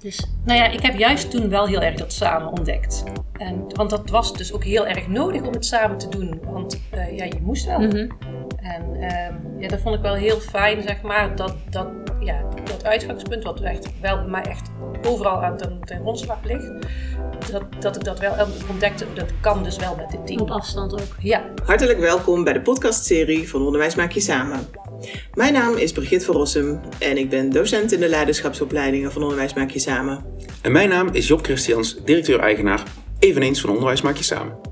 Dus, 0.00 0.26
nou 0.44 0.58
ja, 0.58 0.66
ik 0.66 0.82
heb 0.82 0.98
juist 0.98 1.30
toen 1.30 1.48
wel 1.48 1.66
heel 1.66 1.80
erg 1.80 1.96
dat 1.96 2.12
samen 2.12 2.48
ontdekt. 2.48 3.04
En, 3.32 3.64
want 3.68 3.90
dat 3.90 4.10
was 4.10 4.32
dus 4.32 4.52
ook 4.52 4.64
heel 4.64 4.86
erg 4.86 5.08
nodig 5.08 5.42
om 5.42 5.52
het 5.52 5.66
samen 5.66 5.98
te 5.98 6.08
doen. 6.08 6.40
Want 6.44 6.80
uh, 6.94 7.16
ja, 7.16 7.24
je 7.24 7.38
moest 7.42 7.66
wel. 7.66 7.78
Mhm. 7.78 8.08
En 8.56 8.82
um, 8.82 9.60
ja, 9.60 9.68
dat 9.68 9.80
vond 9.80 9.94
ik 9.94 10.00
wel 10.00 10.14
heel 10.14 10.40
fijn, 10.40 10.82
zeg 10.82 11.02
maar, 11.02 11.36
dat, 11.36 11.54
dat, 11.70 11.88
ja, 12.20 12.42
dat 12.64 12.84
uitgangspunt, 12.84 13.44
wat 13.44 13.60
echt 13.60 14.00
wel 14.00 14.16
bij 14.16 14.30
mij 14.30 14.42
echt 14.42 14.70
overal 15.06 15.42
aan 15.42 15.56
ten, 15.56 15.80
ten 15.84 16.00
grondslag 16.00 16.38
ligt, 16.44 16.72
dat, 17.50 17.62
dat 17.78 17.96
ik 17.96 18.04
dat 18.04 18.18
wel 18.18 18.34
ontdekte, 18.70 19.06
dat 19.14 19.32
kan 19.40 19.62
dus 19.62 19.76
wel 19.76 19.96
met 19.96 20.10
dit 20.10 20.26
team. 20.26 20.40
Op 20.40 20.50
afstand 20.50 20.92
ook. 20.92 21.16
Ja. 21.20 21.44
Hartelijk 21.64 21.98
welkom 21.98 22.44
bij 22.44 22.52
de 22.52 22.60
podcastserie 22.60 23.48
van 23.48 23.62
Onderwijs 23.62 23.94
Maak 23.94 24.12
Je 24.12 24.20
Samen. 24.20 24.66
Mijn 25.34 25.52
naam 25.52 25.76
is 25.76 25.92
Brigitte 25.92 26.24
van 26.24 26.34
Rossum 26.34 26.80
en 26.98 27.16
ik 27.16 27.28
ben 27.30 27.50
docent 27.50 27.92
in 27.92 28.00
de 28.00 28.08
leiderschapsopleidingen 28.08 29.12
van 29.12 29.22
Onderwijs 29.22 29.54
Maak 29.54 29.70
Je 29.70 29.78
Samen. 29.78 30.24
En 30.62 30.72
mijn 30.72 30.88
naam 30.88 31.08
is 31.12 31.26
Job 31.26 31.44
Christians, 31.44 31.96
directeur-eigenaar, 32.04 32.82
eveneens 33.18 33.60
van 33.60 33.70
Onderwijs 33.70 34.02
Maak 34.02 34.16
Je 34.16 34.24
Samen. 34.24 34.68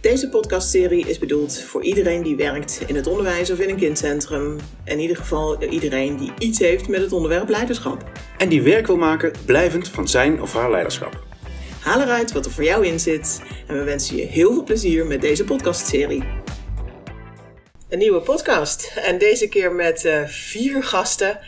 Deze 0.00 0.28
podcastserie 0.28 1.06
is 1.06 1.18
bedoeld 1.18 1.60
voor 1.60 1.82
iedereen 1.82 2.22
die 2.22 2.36
werkt 2.36 2.82
in 2.86 2.94
het 2.94 3.06
onderwijs 3.06 3.50
of 3.50 3.58
in 3.58 3.68
een 3.68 3.76
kindcentrum. 3.76 4.56
In 4.84 5.00
ieder 5.00 5.16
geval 5.16 5.62
iedereen 5.62 6.16
die 6.16 6.32
iets 6.38 6.58
heeft 6.58 6.88
met 6.88 7.00
het 7.00 7.12
onderwerp 7.12 7.48
leiderschap. 7.48 8.10
En 8.36 8.48
die 8.48 8.62
werk 8.62 8.86
wil 8.86 8.96
maken 8.96 9.32
blijvend 9.46 9.88
van 9.88 10.08
zijn 10.08 10.42
of 10.42 10.52
haar 10.52 10.70
leiderschap. 10.70 11.26
Haal 11.80 12.00
eruit 12.00 12.32
wat 12.32 12.46
er 12.46 12.50
voor 12.50 12.64
jou 12.64 12.86
in 12.86 13.00
zit 13.00 13.42
en 13.66 13.78
we 13.78 13.84
wensen 13.84 14.16
je 14.16 14.22
heel 14.22 14.52
veel 14.52 14.64
plezier 14.64 15.06
met 15.06 15.20
deze 15.20 15.44
podcastserie. 15.44 16.24
Een 17.88 17.98
nieuwe 17.98 18.20
podcast 18.20 18.92
en 18.96 19.18
deze 19.18 19.48
keer 19.48 19.72
met 19.72 20.04
uh, 20.04 20.24
vier 20.26 20.82
gasten 20.82 21.38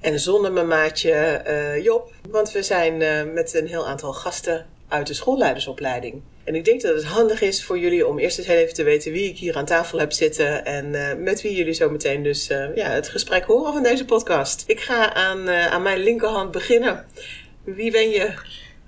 en 0.00 0.20
zonder 0.20 0.52
mijn 0.52 0.66
maatje 0.66 1.42
uh, 1.46 1.84
Job. 1.84 2.12
Want 2.30 2.52
we 2.52 2.62
zijn 2.62 3.00
uh, 3.00 3.34
met 3.34 3.54
een 3.54 3.66
heel 3.66 3.86
aantal 3.86 4.12
gasten 4.12 4.66
uit 4.88 5.06
de 5.06 5.14
schoolleidersopleiding. 5.14 6.22
En 6.44 6.54
ik 6.54 6.64
denk 6.64 6.80
dat 6.80 6.94
het 6.94 7.04
handig 7.04 7.40
is 7.40 7.64
voor 7.64 7.78
jullie 7.78 8.06
om 8.06 8.18
eerst 8.18 8.38
eens 8.38 8.46
heel 8.46 8.56
even 8.56 8.74
te 8.74 8.82
weten 8.82 9.12
wie 9.12 9.30
ik 9.30 9.38
hier 9.38 9.56
aan 9.56 9.64
tafel 9.64 9.98
heb 9.98 10.12
zitten 10.12 10.64
en 10.64 11.22
met 11.22 11.42
wie 11.42 11.56
jullie 11.56 11.72
zo 11.72 11.90
meteen 11.90 12.22
dus 12.22 12.46
ja, 12.74 12.90
het 12.90 13.08
gesprek 13.08 13.44
horen 13.44 13.72
van 13.72 13.82
deze 13.82 14.04
podcast. 14.04 14.64
Ik 14.66 14.80
ga 14.80 15.14
aan, 15.14 15.48
aan 15.48 15.82
mijn 15.82 16.02
linkerhand 16.02 16.50
beginnen. 16.50 17.06
Wie 17.64 17.90
ben 17.90 18.10
je? 18.10 18.34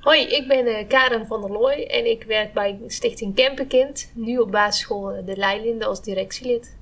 Hoi, 0.00 0.20
ik 0.20 0.48
ben 0.48 0.86
Karen 0.86 1.27
van 1.27 1.40
der 1.40 1.50
Looy 1.50 1.83
en 1.83 2.06
ik 2.11 2.22
werk 2.22 2.52
bij 2.52 2.78
Stichting 2.86 3.34
Kempenkind, 3.34 4.11
nu 4.14 4.38
op 4.38 4.50
basisschool 4.50 5.24
De 5.24 5.36
Leilinde 5.36 5.84
als 5.84 6.02
directielid. 6.02 6.77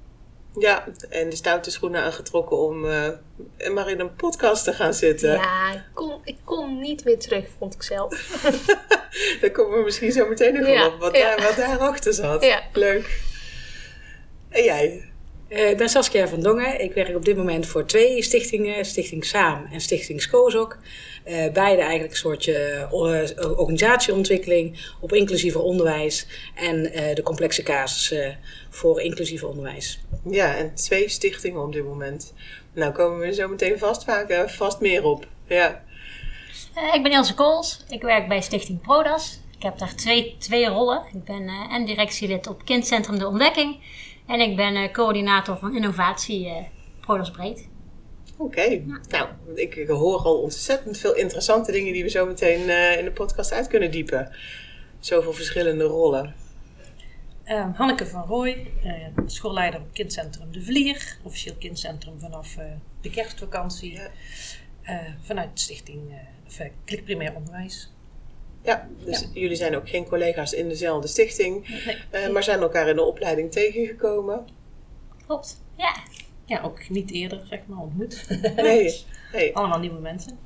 Ja, 0.59 0.85
en 1.09 1.29
de 1.29 1.37
stoute 1.37 1.71
schoenen 1.71 2.03
aangetrokken 2.03 2.59
om 2.59 2.85
uh, 2.85 3.09
maar 3.73 3.91
in 3.91 4.01
een 4.01 4.15
podcast 4.15 4.65
te 4.65 4.73
gaan 4.73 4.95
zitten. 4.95 5.33
Ja, 5.33 5.73
ik 5.73 5.83
kon, 5.95 6.21
ik 6.25 6.37
kon 6.45 6.81
niet 6.81 7.05
meer 7.05 7.19
terug, 7.19 7.45
vond 7.59 7.75
ik 7.75 7.83
zelf. 7.83 8.11
Daar 9.41 9.51
komen 9.51 9.79
we 9.79 9.85
misschien 9.85 10.13
zo 10.13 10.29
meteen 10.29 10.55
nog 10.55 10.67
ja, 10.67 10.87
op, 10.87 10.99
wat, 10.99 11.17
ja. 11.17 11.37
daar, 11.37 11.47
wat 11.47 11.57
daarachter 11.57 12.13
zat. 12.13 12.45
Ja. 12.45 12.63
Leuk. 12.73 13.21
En 14.49 14.65
jij? 14.65 15.11
Uh, 15.49 15.71
ik 15.71 15.77
ben 15.77 15.89
Saskia 15.89 16.29
van 16.29 16.41
Dongen. 16.41 16.81
Ik 16.81 16.93
werk 16.95 17.17
op 17.17 17.25
dit 17.25 17.37
moment 17.37 17.67
voor 17.67 17.87
twee 17.87 18.23
stichtingen, 18.23 18.85
Stichting 18.85 19.25
Saam 19.25 19.67
en 19.73 19.81
Stichting 19.81 20.23
Skozok. 20.23 20.79
Uh, 21.27 21.53
beide 21.53 21.81
eigenlijk 21.81 22.11
een 22.11 22.17
soortje 22.19 22.87
organisatieontwikkeling 23.57 24.91
op 25.01 25.13
inclusieve 25.13 25.59
onderwijs 25.59 26.27
en 26.55 26.83
de 27.15 27.23
complexe 27.23 27.63
casussen 27.63 28.39
voor 28.77 29.01
inclusieve 29.01 29.47
onderwijs. 29.47 30.01
Ja, 30.31 30.55
en 30.55 30.75
twee 30.75 31.09
stichtingen 31.09 31.63
op 31.63 31.73
dit 31.73 31.85
moment. 31.85 32.35
Nou 32.73 32.93
komen 32.93 33.19
we 33.19 33.35
zo 33.35 33.49
meteen 33.49 33.79
vast, 33.79 34.05
vaak, 34.05 34.51
vast 34.51 34.81
meer 34.81 35.05
op. 35.05 35.27
Ja. 35.47 35.83
ik 36.95 37.03
ben 37.03 37.13
Ilse 37.13 37.35
Kools. 37.35 37.85
Ik 37.89 38.03
werk 38.03 38.29
bij 38.29 38.41
Stichting 38.41 38.81
Prodas. 38.81 39.41
Ik 39.57 39.63
heb 39.63 39.79
daar 39.79 39.95
twee, 39.95 40.37
twee 40.39 40.67
rollen. 40.67 41.03
Ik 41.13 41.25
ben 41.25 41.49
en 41.71 41.85
directielid 41.85 42.47
op 42.47 42.65
Kindcentrum 42.65 43.19
De 43.19 43.27
Ontdekking. 43.27 43.79
En 44.27 44.41
ik 44.41 44.57
ben 44.57 44.77
uh, 44.77 44.93
coördinator 44.93 45.57
van 45.59 45.77
innovatie 45.77 46.47
uh, 46.47 46.57
Prodas 47.01 47.31
Breed. 47.31 47.69
Oké, 48.37 48.61
okay. 48.61 48.85
ja. 48.87 49.01
nou, 49.09 49.29
ik, 49.55 49.75
ik, 49.75 49.89
hoor 49.89 50.19
al 50.19 50.41
ontzettend 50.41 50.99
veel 50.99 51.15
interessante 51.15 51.73
dingen 51.73 51.93
die 51.93 52.03
we 52.03 52.11
zo 52.11 52.27
meteen 52.27 52.61
uh, 52.61 52.99
in 52.99 53.05
de 53.05 53.13
podcast 53.13 53.53
uit 53.53 53.67
kunnen 53.67 53.91
diepen. 53.91 54.31
Zoveel 55.01 55.33
verschillende 55.33 55.85
rollen. 55.85 56.35
Uh, 57.49 57.77
Hanneke 57.77 58.07
van 58.07 58.23
Rooij, 58.23 58.73
schoolleider 59.27 59.81
op 59.81 59.93
kindcentrum 59.93 60.53
De 60.53 60.63
Vlier. 60.63 61.19
Officieel 61.23 61.55
kindcentrum 61.59 62.21
vanaf 62.21 62.57
de 63.01 63.11
kerstvakantie. 63.11 63.93
Ja. 63.93 64.11
vanuit 65.21 65.51
de 65.55 65.61
stichting 65.61 66.01
Klik 66.85 67.05
Primair 67.05 67.35
Onderwijs. 67.35 67.91
Ja, 68.67 68.89
dus 69.05 69.21
ja. 69.21 69.27
jullie 69.33 69.57
zijn 69.57 69.77
ook 69.77 69.89
geen 69.89 70.05
collega's 70.05 70.53
in 70.53 70.69
dezelfde 70.69 71.09
stichting, 71.09 71.69
nee. 72.13 72.27
uh, 72.27 72.33
maar 72.33 72.43
zijn 72.43 72.61
elkaar 72.61 72.89
in 72.89 72.97
de 72.97 73.03
opleiding 73.03 73.53
tegengekomen. 73.53 74.47
Klopt, 75.27 75.63
ja. 75.77 75.97
Ja, 76.45 76.61
ook 76.61 76.89
niet 76.89 77.11
eerder, 77.11 77.47
zeg 77.49 77.61
maar, 77.67 77.79
ontmoet. 77.79 78.27
Nee. 78.57 79.05
nee. 79.33 79.57
Allemaal 79.57 79.79
nieuwe 79.79 80.01
mensen. 80.01 80.39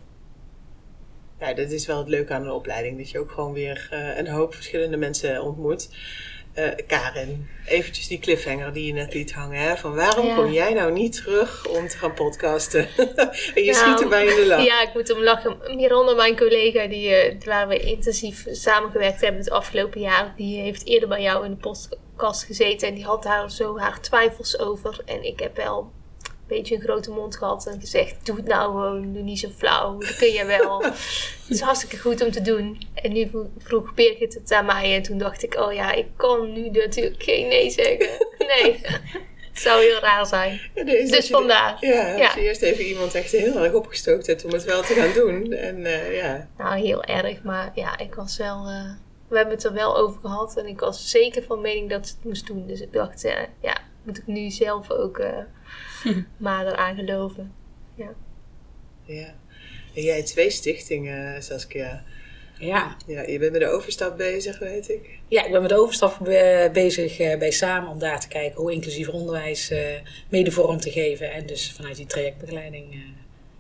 Ja, 1.41 1.55
dat 1.55 1.71
is 1.71 1.87
wel 1.87 1.99
het 1.99 2.09
leuke 2.09 2.33
aan 2.33 2.45
de 2.45 2.53
opleiding, 2.53 2.99
dat 2.99 3.11
je 3.11 3.19
ook 3.19 3.31
gewoon 3.31 3.53
weer 3.53 3.89
uh, 3.93 4.19
een 4.19 4.29
hoop 4.29 4.55
verschillende 4.55 4.97
mensen 4.97 5.43
ontmoet. 5.43 5.89
Uh, 6.55 6.69
Karin, 6.87 7.49
eventjes 7.67 8.09
die 8.09 8.19
cliffhanger 8.19 8.73
die 8.73 8.87
je 8.87 8.93
net 8.93 9.15
liet 9.15 9.33
hangen. 9.33 9.61
Hè? 9.61 9.77
Van 9.77 9.95
waarom 9.95 10.27
ja. 10.27 10.35
kom 10.35 10.53
jij 10.53 10.73
nou 10.73 10.93
niet 10.93 11.13
terug 11.13 11.69
om 11.69 11.89
te 11.89 11.97
gaan 11.97 12.15
podcasten? 12.15 12.89
en 13.55 13.65
je 13.65 13.73
nou, 13.73 13.75
schiet 13.75 14.01
erbij 14.01 14.27
in 14.27 14.37
de 14.37 14.47
lach. 14.47 14.65
Ja, 14.71 14.83
ik 14.83 14.95
moet 14.95 15.09
hem 15.09 15.23
lachen. 15.23 15.57
Miranda, 15.77 16.15
mijn 16.15 16.37
collega, 16.37 16.87
die, 16.87 17.35
uh, 17.35 17.41
waar 17.45 17.69
we 17.69 17.79
intensief 17.79 18.47
samengewerkt 18.51 19.21
hebben 19.21 19.41
het 19.41 19.51
afgelopen 19.51 20.01
jaar, 20.01 20.35
die 20.37 20.61
heeft 20.61 20.87
eerder 20.87 21.09
bij 21.09 21.23
jou 21.23 21.45
in 21.45 21.51
de 21.51 21.57
podcast 21.57 22.45
gezeten. 22.45 22.89
En 22.89 22.95
die 22.95 23.05
had 23.05 23.23
daar 23.23 23.51
zo 23.51 23.79
haar 23.79 24.01
twijfels 24.01 24.59
over. 24.59 25.01
En 25.05 25.25
ik 25.25 25.41
heb 25.41 25.57
wel 25.57 25.93
beetje 26.57 26.75
een 26.75 26.81
grote 26.81 27.11
mond 27.11 27.37
gehad 27.37 27.67
en 27.67 27.81
gezegd: 27.81 28.27
Doe 28.27 28.37
het 28.37 28.47
nou 28.47 28.65
gewoon, 28.65 29.13
doe 29.13 29.23
niet 29.23 29.39
zo 29.39 29.49
flauw, 29.57 29.99
dat 29.99 30.17
kun 30.17 30.33
je 30.33 30.45
wel. 30.45 30.83
Het 31.51 31.59
is 31.59 31.61
hartstikke 31.61 31.99
goed 31.99 32.25
om 32.25 32.31
te 32.31 32.43
doen. 32.43 32.89
En 32.95 33.13
nu 33.13 33.31
vroeg 33.59 33.95
Birgit 33.95 34.35
het 34.35 34.53
aan 34.53 34.67
mij 34.67 34.95
en 34.95 35.03
toen 35.03 35.19
dacht 35.19 35.43
ik: 35.43 35.55
Oh 35.59 35.73
ja, 35.73 35.93
ik 35.93 36.07
kan 36.17 36.53
nu 36.53 36.71
natuurlijk 36.71 37.23
geen 37.23 37.49
nee 37.49 37.71
zeggen. 37.71 38.09
Nee. 38.63 38.81
Het 39.51 39.69
zou 39.69 39.83
heel 39.83 40.01
raar 40.01 40.27
zijn. 40.27 40.61
Ja, 40.75 40.85
dus, 40.85 41.11
dus 41.11 41.29
vandaar. 41.29 41.77
Ja, 41.81 42.25
als 42.25 42.35
je 42.35 42.41
eerst 42.41 42.63
even 42.63 42.85
iemand 42.85 43.15
echt 43.15 43.31
heel 43.31 43.65
erg 43.65 43.73
opgestookt 43.73 44.27
hebt 44.27 44.45
om 44.45 44.53
het 44.53 44.65
wel 44.65 44.83
te 44.83 44.95
gaan 44.95 45.13
doen. 45.13 45.53
En, 45.53 45.79
uh, 45.79 46.17
ja. 46.17 46.49
Nou, 46.59 46.81
heel 46.81 47.05
erg. 47.05 47.43
Maar 47.43 47.73
ja, 47.75 47.99
ik 47.99 48.15
was 48.15 48.37
wel... 48.37 48.69
Uh, 48.69 48.91
we 49.29 49.37
hebben 49.37 49.55
het 49.55 49.65
er 49.65 49.73
wel 49.73 49.97
over 49.97 50.21
gehad. 50.21 50.57
En 50.57 50.67
ik 50.67 50.81
was 50.81 51.11
zeker 51.11 51.43
van 51.43 51.61
mening 51.61 51.91
dat 51.91 52.07
ze 52.07 52.15
het 52.15 52.25
moest 52.25 52.47
doen. 52.47 52.67
Dus 52.67 52.81
ik 52.81 52.93
dacht, 52.93 53.25
uh, 53.25 53.33
ja, 53.61 53.77
moet 54.03 54.19
ik 54.19 54.27
nu 54.27 54.51
zelf 54.51 54.91
ook 54.91 55.23
maar 56.37 56.67
eraan 56.67 56.97
geloven. 56.97 57.53
Ja. 57.95 58.13
Ja. 59.05 59.35
En 59.95 60.03
jij 60.03 60.23
twee 60.23 60.51
stichtingen, 60.51 61.43
Saskia. 61.43 62.05
Ja. 62.61 62.97
ja. 63.07 63.23
Je 63.23 63.39
bent 63.39 63.53
met 63.53 63.61
de 63.61 63.69
overstap 63.69 64.17
bezig, 64.17 64.59
weet 64.59 64.89
ik. 64.89 65.19
Ja, 65.29 65.45
ik 65.45 65.53
ben 65.53 65.61
met 65.61 65.71
de 65.71 65.77
overstap 65.77 66.19
be 66.19 66.71
bezig 66.73 67.21
uh, 67.21 67.39
bij 67.39 67.51
Samen 67.51 67.91
om 67.91 67.99
daar 67.99 68.21
te 68.21 68.29
kijken 68.29 68.61
hoe 68.61 68.73
inclusief 68.73 69.09
onderwijs 69.09 69.71
uh, 69.71 69.79
mede 70.29 70.51
vorm 70.51 70.81
te 70.81 70.91
geven. 70.91 71.33
En 71.33 71.47
dus 71.47 71.73
vanuit 71.73 71.97
die 71.97 72.07
trajectbegeleiding 72.07 72.95
uh, 72.95 73.01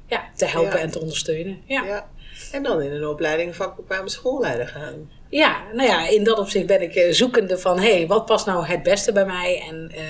ja, 0.07 0.31
te 0.37 0.45
helpen 0.45 0.79
ja. 0.79 0.79
en 0.79 0.91
te 0.91 1.01
ondersteunen. 1.01 1.63
Ja. 1.65 1.85
ja. 1.85 2.11
En 2.53 2.63
dan 2.63 2.83
in 2.83 2.93
een 2.93 3.07
opleiding 3.07 3.57
vakbekwame 3.57 4.09
schoolleider 4.09 4.69
gaan. 4.69 5.11
Ja, 5.31 5.63
nou 5.73 5.89
ja, 5.89 6.09
in 6.09 6.25
dat 6.25 6.39
opzicht 6.39 6.67
ben 6.67 6.83
ik 6.83 6.95
uh, 6.95 7.13
zoekende 7.13 7.59
van... 7.59 7.79
hé, 7.79 7.97
hey, 7.97 8.07
wat 8.07 8.27
past 8.27 8.47
nou 8.47 8.67
het 8.67 8.83
beste 8.83 9.13
bij 9.13 9.25
mij 9.25 9.63
en 9.69 9.93
uh, 9.95 10.01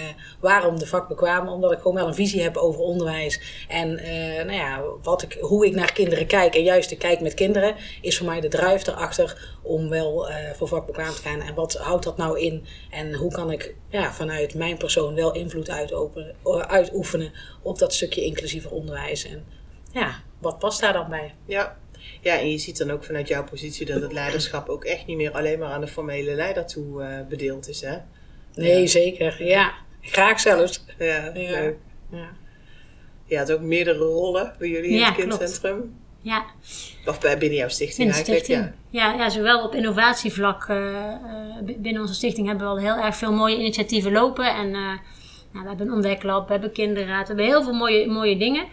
waarom 0.41 0.79
de 0.79 0.87
vakbekwame? 0.87 1.51
Omdat 1.51 1.73
ik 1.73 1.79
gewoon 1.79 1.95
wel 1.95 2.07
een 2.07 2.15
visie 2.15 2.43
heb 2.43 2.57
over 2.57 2.81
onderwijs. 2.81 3.41
En 3.69 3.91
uh, 3.91 4.37
nou 4.37 4.53
ja, 4.53 4.83
wat 5.03 5.23
ik, 5.23 5.37
hoe 5.41 5.67
ik 5.67 5.75
naar 5.75 5.93
kinderen 5.93 6.27
kijk 6.27 6.55
en 6.55 6.63
juist 6.63 6.89
de 6.89 6.97
kijk 6.97 7.21
met 7.21 7.35
kinderen... 7.35 7.75
is 8.01 8.17
voor 8.17 8.27
mij 8.27 8.41
de 8.41 8.49
druif 8.49 8.87
erachter 8.87 9.59
om 9.63 9.89
wel 9.89 10.29
voor 10.57 10.69
vakbekwaam 10.69 11.15
te 11.15 11.23
gaan. 11.23 11.41
En 11.41 11.55
wat 11.55 11.75
houdt 11.75 12.05
dat 12.05 12.17
nou 12.17 12.41
in? 12.41 12.67
En 12.91 13.15
hoe 13.15 13.33
kan 13.33 13.51
ik 13.51 13.75
ja, 13.89 14.13
vanuit 14.13 14.55
mijn 14.55 14.77
persoon 14.77 15.15
wel 15.15 15.35
invloed 15.35 15.71
uitoefenen... 16.67 17.33
op 17.63 17.79
dat 17.79 17.95
stukje 17.95 18.25
inclusieve 18.25 18.71
onderwijs? 18.71 19.27
En 19.27 19.47
ja, 19.93 20.23
wat 20.39 20.59
past 20.59 20.81
daar 20.81 20.93
dan 20.93 21.09
bij? 21.09 21.35
Ja, 21.47 21.77
ja, 22.21 22.39
en 22.39 22.51
je 22.51 22.59
ziet 22.59 22.79
dan 22.79 22.91
ook 22.91 23.05
vanuit 23.05 23.29
jouw 23.29 23.45
positie 23.45 23.87
dat 23.87 24.03
het 24.03 24.13
leiderschap 24.13 24.69
ook 24.69 24.85
echt 24.85 25.07
niet 25.07 25.17
meer 25.17 25.33
alleen 25.33 25.59
maar 25.59 25.73
aan 25.73 25.81
de 25.81 25.87
formele 25.87 26.35
leider 26.35 26.67
toe 26.67 27.03
uh, 27.03 27.09
bedeeld 27.29 27.69
is, 27.69 27.81
hè? 27.81 27.97
Nee, 28.55 28.81
ja. 28.81 28.87
zeker. 28.87 29.45
Ja, 29.45 29.73
graag 30.01 30.41
zelfs. 30.41 30.85
Ja, 30.99 31.31
ja. 31.35 31.61
leuk. 31.61 31.77
Ja. 32.11 32.29
Je 33.25 33.39
had 33.39 33.53
ook 33.53 33.61
meerdere 33.61 33.99
rollen 33.99 34.55
bij 34.59 34.69
jullie 34.69 34.93
ja, 34.93 34.99
in 34.99 35.05
het 35.05 35.15
kindcentrum. 35.15 35.77
Klopt. 35.77 35.93
Ja. 36.23 36.45
Of 37.07 37.21
bij, 37.21 37.39
binnen 37.39 37.59
jouw 37.59 37.69
stichting 37.69 37.97
binnen 37.97 38.15
eigenlijk, 38.15 38.45
stichting. 38.45 38.73
Ja. 38.91 39.13
Ja, 39.13 39.25
ja, 39.25 39.29
zowel 39.29 39.65
op 39.65 39.75
innovatievlak. 39.75 40.69
Uh, 40.69 40.77
uh, 40.77 41.77
binnen 41.77 42.03
onze 42.03 42.15
stichting 42.15 42.47
hebben 42.47 42.67
we 42.67 42.73
al 42.73 42.79
heel 42.79 43.05
erg 43.05 43.17
veel 43.17 43.33
mooie 43.33 43.59
initiatieven 43.59 44.13
lopen. 44.13 44.55
En 44.55 44.71
nou, 44.71 44.99
we 45.53 45.69
hebben 45.69 45.87
een 45.87 45.93
ontdeklab, 45.93 46.47
we 46.47 46.53
hebben 46.53 46.73
kinderraad, 46.73 47.21
we 47.21 47.27
hebben 47.27 47.45
heel 47.45 47.63
veel 47.63 47.73
mooie, 47.73 48.07
mooie 48.07 48.37
dingen. 48.37 48.67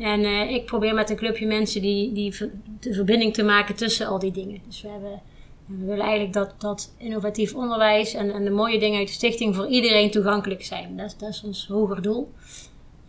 En 0.00 0.24
eh, 0.24 0.50
ik 0.50 0.66
probeer 0.66 0.94
met 0.94 1.10
een 1.10 1.16
clubje 1.16 1.46
mensen 1.46 1.82
die, 1.82 2.12
die 2.12 2.34
de 2.80 2.94
verbinding 2.94 3.34
te 3.34 3.42
maken 3.42 3.74
tussen 3.74 4.06
al 4.06 4.18
die 4.18 4.32
dingen. 4.32 4.60
Dus 4.66 4.82
we, 4.82 4.88
hebben, 4.88 5.20
we 5.66 5.84
willen 5.84 6.04
eigenlijk 6.04 6.32
dat, 6.32 6.54
dat 6.58 6.94
innovatief 6.98 7.54
onderwijs 7.54 8.14
en, 8.14 8.32
en 8.32 8.44
de 8.44 8.50
mooie 8.50 8.78
dingen 8.78 8.98
uit 8.98 9.08
de 9.08 9.14
stichting 9.14 9.54
voor 9.54 9.68
iedereen 9.68 10.10
toegankelijk 10.10 10.64
zijn. 10.64 10.96
Dat, 10.96 11.14
dat 11.18 11.28
is 11.28 11.42
ons 11.44 11.66
hoger 11.66 12.02
doel. 12.02 12.32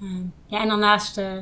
Eh, 0.01 0.07
ja, 0.47 0.61
en 0.61 0.67
daarnaast 0.67 1.17
eh, 1.17 1.38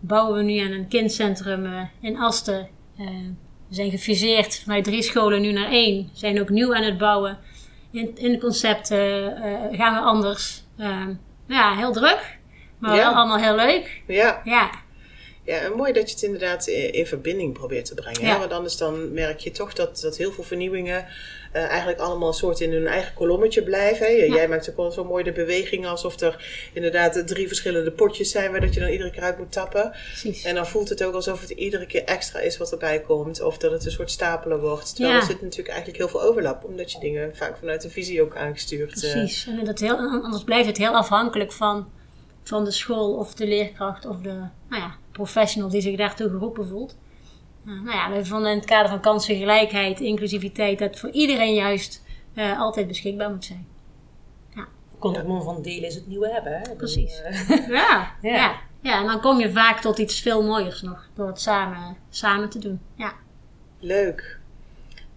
bouwen 0.00 0.36
we 0.36 0.42
nu 0.42 0.58
aan 0.58 0.72
een 0.72 0.88
kindcentrum 0.88 1.88
in 2.00 2.18
Asten. 2.18 2.68
We 2.96 3.76
zijn 3.76 3.90
gefuseerd 3.90 4.62
vanuit 4.62 4.84
drie 4.84 5.02
scholen 5.02 5.40
nu 5.40 5.52
naar 5.52 5.70
één. 5.70 6.02
We 6.12 6.18
zijn 6.18 6.40
ook 6.40 6.48
nieuw 6.48 6.74
aan 6.74 6.82
het 6.82 6.98
bouwen. 6.98 7.38
In, 7.90 8.16
in 8.16 8.30
het 8.30 8.40
concept 8.40 8.90
eh, 8.90 9.26
gaan 9.70 9.94
we 9.94 10.00
anders. 10.00 10.64
Ja, 11.46 11.76
heel 11.76 11.92
druk. 11.92 12.39
Maar 12.80 12.96
wel 12.96 13.12
allemaal 13.12 13.38
heel 13.38 13.54
leuk. 13.54 14.02
Ja, 14.06 14.40
Ja, 14.44 14.70
ja, 15.44 15.58
en 15.58 15.72
mooi 15.72 15.92
dat 15.92 16.08
je 16.08 16.14
het 16.14 16.24
inderdaad 16.24 16.66
in, 16.66 16.92
in 16.92 17.06
verbinding 17.06 17.52
probeert 17.52 17.84
te 17.84 17.94
brengen. 17.94 18.22
Ja. 18.22 18.32
Hè? 18.32 18.38
Want 18.38 18.52
anders 18.52 18.76
dan 18.76 19.12
merk 19.12 19.40
je 19.40 19.50
toch 19.50 19.72
dat, 19.72 20.00
dat 20.00 20.16
heel 20.16 20.32
veel 20.32 20.44
vernieuwingen 20.44 21.06
eh, 21.52 21.64
eigenlijk 21.64 22.00
allemaal 22.00 22.32
soort 22.32 22.60
in 22.60 22.72
hun 22.72 22.86
eigen 22.86 23.14
kolommetje 23.14 23.62
blijven. 23.62 24.06
Hè? 24.06 24.12
Jij 24.12 24.48
maakt 24.48 24.70
ook 24.70 24.76
wel 24.76 24.90
zo 24.92 25.04
mooi 25.04 25.24
de 25.24 25.32
beweging 25.32 25.86
alsof 25.86 26.20
er 26.20 26.44
inderdaad 26.72 27.26
drie 27.26 27.46
verschillende 27.46 27.90
potjes 27.90 28.30
zijn 28.30 28.50
waar 28.50 28.60
dat 28.60 28.74
je 28.74 28.80
dan 28.80 28.88
iedere 28.88 29.10
keer 29.10 29.22
uit 29.22 29.38
moet 29.38 29.52
tappen. 29.52 29.90
precies. 29.90 30.44
En 30.44 30.54
dan 30.54 30.66
voelt 30.66 30.88
het 30.88 31.04
ook 31.04 31.14
alsof 31.14 31.40
het 31.40 31.50
iedere 31.50 31.86
keer 31.86 32.04
extra 32.04 32.40
is 32.40 32.56
wat 32.56 32.72
erbij 32.72 33.00
komt. 33.00 33.42
Of 33.42 33.58
dat 33.58 33.72
het 33.72 33.84
een 33.84 33.90
soort 33.90 34.10
stapelen 34.10 34.60
wordt. 34.60 34.94
Terwijl 34.94 35.14
Ja. 35.14 35.20
er 35.20 35.26
zit 35.26 35.42
natuurlijk 35.42 35.68
eigenlijk 35.68 35.98
heel 35.98 36.08
veel 36.08 36.22
overlap. 36.22 36.64
Omdat 36.64 36.92
je 36.92 36.98
dingen 36.98 37.36
vaak 37.36 37.56
vanuit 37.58 37.82
de 37.82 37.90
visie 37.90 38.22
ook 38.22 38.36
aangestuurd 38.36 39.04
eh, 39.04 39.10
Precies. 39.12 39.46
En 39.46 39.64
dat 39.64 39.78
heel, 39.78 39.96
anders 39.96 40.44
blijft 40.44 40.66
het 40.68 40.76
heel 40.76 40.94
afhankelijk 40.94 41.52
van, 41.52 41.88
van 42.42 42.64
de 42.64 42.70
school 42.70 43.14
of 43.14 43.34
de 43.34 43.46
leerkracht 43.46 44.06
of 44.06 44.20
de 44.20 44.32
nou 44.68 44.82
ja, 44.82 44.96
professional 45.12 45.70
die 45.70 45.80
zich 45.80 45.96
daartoe 45.96 46.28
geroepen 46.28 46.68
voelt. 46.68 46.96
Uh, 47.64 47.82
nou 47.82 47.96
ja, 47.96 48.10
we 48.10 48.24
vonden 48.24 48.50
in 48.50 48.56
het 48.56 48.66
kader 48.66 48.90
van 48.90 49.00
kansengelijkheid, 49.00 50.00
inclusiviteit, 50.00 50.78
dat 50.78 50.98
voor 50.98 51.10
iedereen 51.10 51.54
juist 51.54 52.04
eh, 52.34 52.60
altijd 52.60 52.88
beschikbaar 52.88 53.30
moet 53.30 53.44
zijn. 53.44 53.68
Contact 55.00 55.26
van 55.44 55.62
delen 55.62 55.88
is 55.88 55.94
het 55.94 56.06
nieuwe 56.06 56.28
hebben. 56.32 56.52
Hè? 56.52 56.74
Precies. 56.76 57.22
Eh, 57.22 57.48
Ja, 57.68 58.14
Ja. 58.22 58.30
ja. 58.30 58.60
ja. 58.80 59.00
en 59.00 59.06
dan 59.06 59.20
kom 59.20 59.40
je 59.40 59.52
vaak 59.52 59.80
tot 59.80 59.98
iets 59.98 60.20
veel 60.20 60.42
mooiers 60.42 60.82
nog, 60.82 61.08
door 61.14 61.26
het 61.26 61.40
samen, 61.40 61.96
samen 62.10 62.50
te 62.50 62.58
doen. 62.58 62.80
Ja. 62.94 63.12
Leuk. 63.78 64.38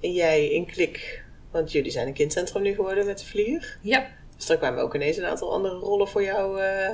En 0.02 0.14
jij 0.14 0.50
in 0.50 0.66
Klik, 0.66 1.24
want 1.52 1.72
jullie 1.72 1.92
zijn 1.92 2.08
een 2.08 2.14
kindcentrum 2.14 2.62
nu 2.62 2.74
geworden 2.74 3.06
met 3.06 3.20
de 3.20 3.25
Vlier. 3.25 3.78
ja, 3.81 4.08
Dus 4.35 4.45
daar 4.45 4.57
kwamen 4.57 4.83
ook 4.83 4.95
ineens 4.95 5.18
een 5.18 5.25
aantal 5.25 5.53
andere 5.53 5.75
rollen 5.75 6.07
voor 6.07 6.24
jou 6.24 6.62
eh, 6.62 6.89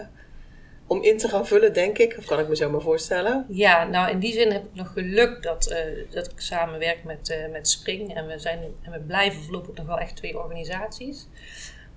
om 0.88 1.04
in 1.04 1.18
te 1.18 1.28
gaan 1.28 1.48
vullen, 1.48 1.74
denk 1.74 1.98
ik. 1.98 2.16
Of 2.18 2.26
kan 2.26 2.40
ik 2.40 2.48
me 2.48 2.56
zo 2.56 2.70
maar 2.70 2.82
voorstellen. 2.82 3.46
Ja, 3.50 3.84
nou 3.84 4.10
in 4.10 4.20
die 4.20 4.34
zin 4.34 4.52
heb 4.52 4.64
ik 4.64 4.74
nog 4.74 4.92
geluk 4.94 5.44
dat, 5.44 5.68
eh, 5.68 5.80
dat 6.10 6.32
ik 6.32 6.40
samenwerk 6.40 7.04
met, 7.04 7.30
eh, 7.30 7.52
met 7.52 7.70
Spring. 7.70 8.16
En 8.16 8.28
we, 8.28 8.40
zijn, 8.40 8.60
en 8.82 8.92
we 8.92 9.00
blijven 9.00 9.42
voorlopig 9.42 9.76
nog 9.76 9.86
wel 9.86 10.00
echt 10.00 10.16
twee 10.16 10.40
organisaties. 10.40 11.28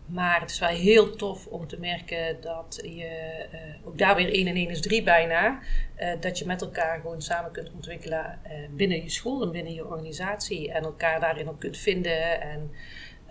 Maar 0.06 0.40
het 0.40 0.50
is 0.50 0.58
wel 0.58 0.68
heel 0.68 1.16
tof 1.16 1.46
om 1.46 1.66
te 1.66 1.80
merken 1.80 2.40
dat 2.40 2.80
je, 2.82 3.10
ook 3.84 3.98
daar 3.98 4.16
weer 4.16 4.34
1 4.34 4.46
en 4.46 4.56
1 4.56 4.70
is 4.70 4.80
3 4.80 5.02
bijna, 5.02 5.58
dat 6.20 6.38
je 6.38 6.46
met 6.46 6.60
elkaar 6.60 7.00
gewoon 7.00 7.22
samen 7.22 7.52
kunt 7.52 7.70
ontwikkelen 7.74 8.38
binnen 8.70 9.02
je 9.02 9.10
school 9.10 9.42
en 9.42 9.50
binnen 9.50 9.74
je 9.74 9.86
organisatie. 9.86 10.72
En 10.72 10.82
elkaar 10.82 11.20
daarin 11.20 11.48
ook 11.48 11.60
kunt 11.60 11.78
vinden 11.78 12.40
en 12.40 12.70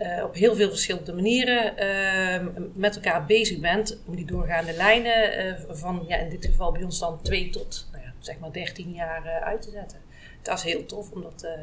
eh, 0.02 0.24
op 0.24 0.34
heel 0.34 0.54
veel 0.54 0.68
verschillende 0.68 1.12
manieren 1.12 1.76
eh, 1.76 2.46
met 2.74 2.94
elkaar 2.94 3.26
bezig 3.26 3.58
bent 3.58 3.98
om 4.06 4.16
die 4.16 4.26
doorgaande 4.26 4.72
lijnen 4.72 5.32
eh, 5.32 5.54
van, 5.68 6.04
ja, 6.08 6.16
in 6.16 6.28
dit 6.28 6.46
geval 6.46 6.72
bij 6.72 6.82
ons 6.82 6.98
dan 6.98 7.22
2 7.22 7.50
tot 7.50 7.88
nou 7.92 8.04
ja, 8.04 8.12
zeg 8.18 8.38
maar 8.38 8.52
13 8.52 8.92
jaar 8.92 9.26
eh, 9.26 9.46
uit 9.46 9.62
te 9.62 9.70
zetten. 9.70 9.98
Dat 10.42 10.58
is 10.58 10.64
heel 10.64 10.86
tof 10.86 11.10
om 11.10 11.22
dat, 11.22 11.42
eh, 11.42 11.60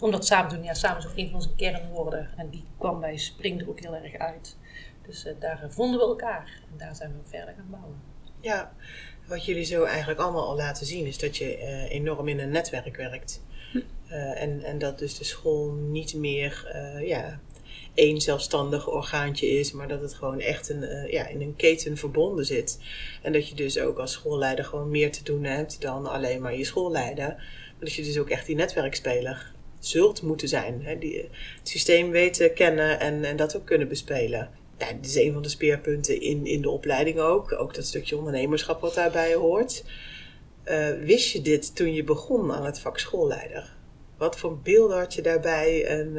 om 0.00 0.10
dat 0.10 0.26
samen 0.26 0.48
te 0.48 0.54
doen. 0.54 0.64
Ja, 0.64 0.74
samen 0.74 0.98
is 0.98 1.06
ook 1.06 1.16
een 1.16 1.26
van 1.26 1.34
onze 1.34 1.54
kernwoorden. 1.54 2.30
En 2.36 2.50
die 2.50 2.64
kwam 2.78 3.00
bij 3.00 3.16
Spring 3.16 3.60
er 3.60 3.68
ook 3.68 3.80
heel 3.80 3.94
erg 3.94 4.14
uit. 4.14 4.56
Dus 5.06 5.26
daar 5.38 5.66
vonden 5.68 6.00
we 6.00 6.06
elkaar. 6.06 6.60
En 6.72 6.78
daar 6.78 6.96
zijn 6.96 7.10
we 7.10 7.28
verder 7.28 7.54
gaan 7.54 7.70
bouwen. 7.70 8.00
Ja, 8.40 8.72
wat 9.26 9.44
jullie 9.44 9.64
zo 9.64 9.84
eigenlijk 9.84 10.20
allemaal 10.20 10.48
al 10.48 10.56
laten 10.56 10.86
zien 10.86 11.06
is 11.06 11.18
dat 11.18 11.36
je 11.36 11.56
eh, 11.56 11.90
enorm 11.90 12.28
in 12.28 12.38
een 12.38 12.50
netwerk 12.50 12.96
werkt. 12.96 13.42
Eh, 14.08 14.42
en, 14.42 14.62
en 14.62 14.78
dat 14.78 14.98
dus 14.98 15.18
de 15.18 15.24
school 15.24 15.72
niet 15.72 16.14
meer 16.14 16.70
eh, 16.72 17.06
ja, 17.06 17.40
één 17.96 18.20
zelfstandig 18.20 18.88
orgaantje 18.88 19.46
is, 19.46 19.72
maar 19.72 19.88
dat 19.88 20.02
het 20.02 20.14
gewoon 20.14 20.40
echt 20.40 20.68
een, 20.68 20.82
eh, 20.82 21.12
ja, 21.12 21.26
in 21.26 21.40
een 21.40 21.56
keten 21.56 21.96
verbonden 21.96 22.44
zit. 22.44 22.78
En 23.22 23.32
dat 23.32 23.48
je 23.48 23.54
dus 23.54 23.78
ook 23.78 23.98
als 23.98 24.12
schoolleider 24.12 24.64
gewoon 24.64 24.90
meer 24.90 25.12
te 25.12 25.22
doen 25.22 25.44
hebt 25.44 25.80
dan 25.80 26.06
alleen 26.06 26.40
maar 26.40 26.56
je 26.56 26.64
school 26.64 26.90
leiden. 26.90 27.34
Maar 27.36 27.74
dat 27.80 27.92
je 27.92 28.02
dus 28.02 28.18
ook 28.18 28.30
echt 28.30 28.46
die 28.46 28.56
netwerkspeler 28.56 29.52
zult 29.78 30.22
moeten 30.22 30.48
zijn. 30.48 30.82
Hè? 30.82 30.98
Die, 30.98 31.22
eh, 31.22 31.28
het 31.58 31.68
systeem 31.68 32.10
weten, 32.10 32.54
kennen 32.54 33.00
en, 33.00 33.24
en 33.24 33.36
dat 33.36 33.56
ook 33.56 33.66
kunnen 33.66 33.88
bespelen. 33.88 34.50
Ja, 34.78 34.92
dit 34.92 35.06
is 35.06 35.16
een 35.16 35.32
van 35.32 35.42
de 35.42 35.48
speerpunten 35.48 36.20
in, 36.20 36.46
in 36.46 36.62
de 36.62 36.70
opleiding 36.70 37.18
ook. 37.18 37.52
Ook 37.52 37.74
dat 37.74 37.86
stukje 37.86 38.16
ondernemerschap 38.16 38.80
wat 38.80 38.94
daarbij 38.94 39.34
hoort. 39.34 39.84
Eh, 40.62 40.90
wist 41.04 41.32
je 41.32 41.42
dit 41.42 41.76
toen 41.76 41.94
je 41.94 42.04
begon 42.04 42.52
aan 42.52 42.64
het 42.64 42.80
vak 42.80 42.98
schoolleider? 42.98 43.74
Wat 44.16 44.38
voor 44.38 44.58
beelden 44.58 44.98
had 44.98 45.14
je 45.14 45.22
daarbij? 45.22 45.84
En 45.84 46.14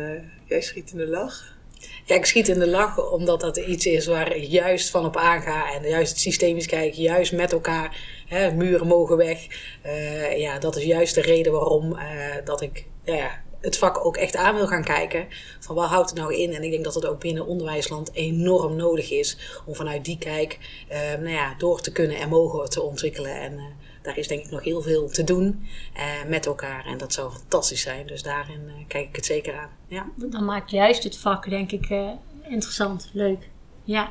jij 0.45 0.61
schiet 0.61 0.91
in 0.91 0.97
de 0.97 1.07
lach. 1.07 1.56
Ja, 2.05 2.15
ik 2.15 2.25
schiet 2.25 2.47
in 2.47 2.59
de 2.59 2.67
lach 2.67 3.11
omdat 3.11 3.41
dat 3.41 3.57
iets 3.57 3.85
is 3.85 4.05
waar 4.05 4.35
ik 4.35 4.43
juist 4.43 4.89
van 4.89 5.05
op 5.05 5.17
aanga. 5.17 5.73
En 5.73 5.89
juist 5.89 6.19
systemisch 6.19 6.65
kijken, 6.65 7.01
juist 7.01 7.31
met 7.31 7.51
elkaar. 7.51 8.15
Hè, 8.27 8.51
muren 8.51 8.87
mogen 8.87 9.17
weg. 9.17 9.47
Eh, 9.81 10.37
ja, 10.37 10.59
dat 10.59 10.75
is 10.75 10.83
juist 10.83 11.15
de 11.15 11.21
reden 11.21 11.51
waarom 11.51 11.97
eh, 11.97 12.05
dat 12.43 12.61
ik 12.61 12.85
ja, 13.03 13.41
het 13.61 13.77
vak 13.77 14.05
ook 14.05 14.17
echt 14.17 14.35
aan 14.35 14.55
wil 14.55 14.67
gaan 14.67 14.83
kijken. 14.83 15.27
Van 15.59 15.75
wat 15.75 15.89
houdt 15.89 16.09
het 16.09 16.19
nou 16.19 16.35
in? 16.35 16.53
En 16.53 16.63
ik 16.63 16.71
denk 16.71 16.83
dat 16.83 16.95
het 16.95 17.05
ook 17.05 17.19
binnen 17.19 17.45
onderwijsland 17.45 18.13
enorm 18.13 18.75
nodig 18.75 19.11
is. 19.11 19.37
Om 19.65 19.75
vanuit 19.75 20.05
die 20.05 20.17
kijk 20.17 20.57
eh, 20.87 20.99
nou 20.99 21.29
ja, 21.29 21.55
door 21.57 21.81
te 21.81 21.91
kunnen 21.91 22.17
en 22.17 22.29
mogen 22.29 22.69
te 22.69 22.81
ontwikkelen. 22.81 23.41
En 23.41 23.59
daar 24.01 24.17
is 24.17 24.27
denk 24.27 24.45
ik 24.45 24.51
nog 24.51 24.63
heel 24.63 24.81
veel 24.81 25.09
te 25.09 25.23
doen 25.23 25.67
eh, 25.93 26.03
met 26.27 26.45
elkaar. 26.45 26.85
En 26.85 26.97
dat 26.97 27.13
zou 27.13 27.31
fantastisch 27.31 27.81
zijn. 27.81 28.07
Dus 28.07 28.23
daarin 28.23 28.61
eh, 28.67 28.73
kijk 28.87 29.07
ik 29.07 29.15
het 29.15 29.25
zeker 29.25 29.57
aan. 29.57 29.69
Ja. 29.87 30.05
Dan 30.15 30.45
maakt 30.45 30.71
juist 30.71 31.03
het 31.03 31.17
vak, 31.17 31.49
denk 31.49 31.71
ik, 31.71 31.89
eh, 31.89 32.09
interessant, 32.43 33.09
leuk. 33.13 33.49
Ja. 33.83 34.09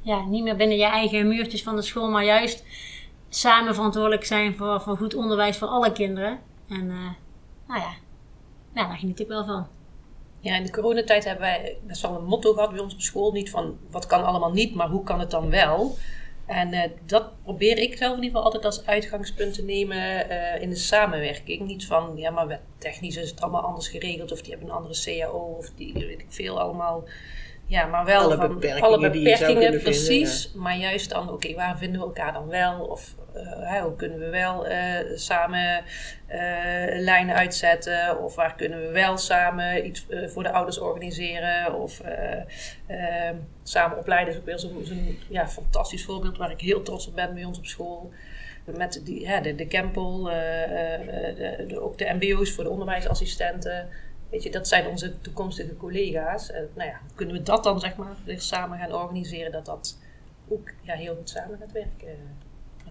ja, 0.00 0.24
niet 0.24 0.42
meer 0.42 0.56
binnen 0.56 0.76
je 0.76 0.84
eigen 0.84 1.28
muurtjes 1.28 1.62
van 1.62 1.76
de 1.76 1.82
school, 1.82 2.10
maar 2.10 2.24
juist 2.24 2.64
samen 3.28 3.74
verantwoordelijk 3.74 4.24
zijn 4.24 4.56
voor, 4.56 4.80
voor 4.80 4.96
goed 4.96 5.14
onderwijs 5.14 5.56
voor 5.56 5.68
alle 5.68 5.92
kinderen. 5.92 6.38
En 6.68 6.90
eh, 6.90 7.10
nou 7.68 7.80
ja, 7.80 7.94
ja, 8.74 8.88
daar 8.88 8.96
geniet 8.96 9.20
ik 9.20 9.28
wel 9.28 9.44
van. 9.44 9.66
Ja, 10.40 10.56
in 10.56 10.64
de 10.64 10.70
coronatijd 10.70 11.24
hebben 11.24 11.42
wij 11.42 11.76
best 11.86 12.02
wel 12.02 12.16
een 12.16 12.24
motto 12.24 12.52
gehad 12.52 12.70
bij 12.70 12.80
ons 12.80 12.94
op 12.94 13.00
school. 13.00 13.32
Niet 13.32 13.50
van 13.50 13.78
wat 13.90 14.06
kan 14.06 14.24
allemaal 14.24 14.52
niet, 14.52 14.74
maar 14.74 14.88
hoe 14.88 15.02
kan 15.02 15.20
het 15.20 15.30
dan 15.30 15.50
wel? 15.50 15.96
En 16.46 16.72
eh, 16.72 16.90
dat 17.06 17.42
probeer 17.42 17.78
ik 17.78 17.96
zelf 17.96 18.16
in 18.16 18.22
ieder 18.22 18.30
geval 18.30 18.44
altijd 18.44 18.64
als 18.64 18.86
uitgangspunt 18.86 19.54
te 19.54 19.64
nemen 19.64 20.30
eh, 20.30 20.62
in 20.62 20.70
de 20.70 20.76
samenwerking. 20.76 21.66
Niet 21.66 21.86
van, 21.86 22.12
ja, 22.16 22.30
maar 22.30 22.46
wet- 22.46 22.60
technisch 22.78 23.16
is 23.16 23.30
het 23.30 23.40
allemaal 23.40 23.62
anders 23.62 23.88
geregeld. 23.88 24.32
Of 24.32 24.40
die 24.42 24.50
hebben 24.50 24.68
een 24.68 24.74
andere 24.74 24.94
CAO. 25.04 25.38
Of 25.58 25.70
die, 25.76 25.92
weet 25.92 26.20
ik 26.20 26.26
veel, 26.28 26.60
allemaal. 26.60 27.04
Ja, 27.66 27.86
maar 27.86 28.04
wel 28.04 28.20
Alle 28.20 28.36
van 28.36 28.48
beperkingen 28.48 28.82
alle 28.88 29.10
beperkingen, 29.10 29.62
vinden, 29.62 29.82
precies. 29.82 30.52
Maar 30.54 30.76
juist 30.76 31.10
dan, 31.10 31.30
oké, 31.30 31.54
waar 31.54 31.78
vinden 31.78 32.00
we 32.00 32.06
elkaar 32.06 32.32
dan 32.32 32.48
wel? 32.48 32.80
Of 32.84 33.14
eh, 33.34 33.82
hoe 33.82 33.96
kunnen 33.96 34.18
we 34.18 34.28
wel 34.28 34.66
eh, 34.66 35.16
samen 35.16 35.84
eh, 36.26 36.38
lijnen 37.00 37.34
uitzetten? 37.34 38.22
Of 38.22 38.34
waar 38.34 38.54
kunnen 38.54 38.80
we 38.80 38.88
wel 38.88 39.16
samen 39.18 39.86
iets 39.86 40.06
voor 40.26 40.42
de 40.42 40.50
ouders 40.52 40.78
organiseren? 40.78 41.74
Of 41.74 42.00
eh, 42.00 42.40
eh, 43.28 43.36
samen 43.62 43.98
opleiden 43.98 44.34
is 44.34 44.40
ook 44.40 44.46
weer 44.46 44.58
zo'n 44.58 44.80
zo'n, 44.84 45.18
ja, 45.28 45.48
fantastisch 45.48 46.04
voorbeeld 46.04 46.36
waar 46.36 46.50
ik 46.50 46.60
heel 46.60 46.82
trots 46.82 47.06
op 47.08 47.14
ben 47.14 47.34
bij 47.34 47.44
ons 47.44 47.58
op 47.58 47.66
school. 47.66 48.12
Met 48.76 49.00
die, 49.04 49.28
hè, 49.28 49.40
de, 49.40 49.54
de 49.54 49.66
Kempel, 49.66 50.22
de, 50.22 51.64
de- 51.68 51.80
ook 51.82 51.98
de 51.98 52.16
MBO's 52.20 52.50
voor 52.52 52.64
de 52.64 52.70
onderwijsassistenten. 52.70 53.88
Weet 54.30 54.42
je, 54.42 54.50
dat 54.50 54.68
zijn 54.68 54.86
onze 54.86 55.20
toekomstige 55.20 55.76
collega's. 55.76 56.50
En, 56.50 56.68
nou 56.74 56.88
ja, 56.88 57.00
kunnen 57.14 57.34
we 57.36 57.42
dat 57.42 57.64
dan 57.64 57.80
zeg 57.80 57.96
maar 57.96 58.16
samen 58.26 58.78
gaan 58.78 58.92
organiseren? 58.92 59.52
Dat 59.52 59.64
dat 59.66 59.98
ook 60.48 60.70
ja, 60.82 60.94
heel 60.94 61.14
goed 61.16 61.28
samen 61.30 61.58
gaat 61.58 61.72
werken 61.72 62.08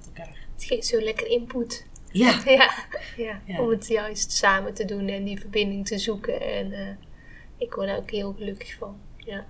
met 0.05 0.17
elkaar. 0.17 0.37
Het 0.53 0.63
geeft 0.63 0.85
zo 0.87 0.99
lekker 1.01 1.27
input. 1.27 1.85
Ja, 2.11 2.41
Ja, 2.45 2.71
ja, 3.17 3.41
Ja. 3.45 3.61
om 3.61 3.69
het 3.69 3.87
juist 3.87 4.31
samen 4.31 4.73
te 4.73 4.85
doen 4.85 5.07
en 5.07 5.23
die 5.23 5.39
verbinding 5.39 5.87
te 5.87 5.97
zoeken. 5.97 6.41
En 6.41 6.71
eh, 6.71 6.87
ik 7.57 7.73
word 7.73 7.87
daar 7.87 7.97
ook 7.97 8.11
heel 8.11 8.33
gelukkig 8.37 8.73
van. 8.73 8.97
Ja. 9.17 9.45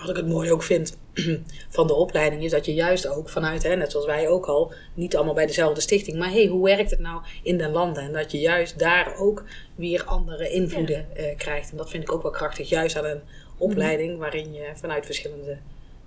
Wat 0.00 0.08
ik 0.08 0.16
het 0.16 0.28
mooi 0.28 0.52
ook 0.52 0.62
vind 0.62 0.98
van 1.68 1.86
de 1.86 1.94
opleiding 1.94 2.42
is 2.42 2.50
dat 2.50 2.66
je 2.66 2.74
juist 2.74 3.06
ook 3.06 3.28
vanuit, 3.28 3.62
hè, 3.62 3.76
net 3.76 3.90
zoals 3.90 4.06
wij 4.06 4.28
ook 4.28 4.46
al, 4.46 4.72
niet 4.94 5.16
allemaal 5.16 5.34
bij 5.34 5.46
dezelfde 5.46 5.80
stichting, 5.80 6.18
maar 6.18 6.30
hey, 6.30 6.46
hoe 6.46 6.64
werkt 6.64 6.90
het 6.90 7.00
nou 7.00 7.22
in 7.42 7.58
de 7.58 7.68
landen? 7.68 8.02
En 8.02 8.12
dat 8.12 8.32
je 8.32 8.38
juist 8.38 8.78
daar 8.78 9.16
ook 9.16 9.44
weer 9.74 10.04
andere 10.04 10.50
invloeden 10.50 11.16
eh, 11.16 11.36
krijgt. 11.36 11.70
En 11.70 11.76
dat 11.76 11.90
vind 11.90 12.02
ik 12.02 12.12
ook 12.12 12.22
wel 12.22 12.30
krachtig, 12.30 12.68
juist 12.68 12.96
aan 12.96 13.04
een 13.04 13.20
opleiding 13.58 14.18
waarin 14.18 14.52
je 14.52 14.70
vanuit 14.74 15.06
verschillende 15.06 15.58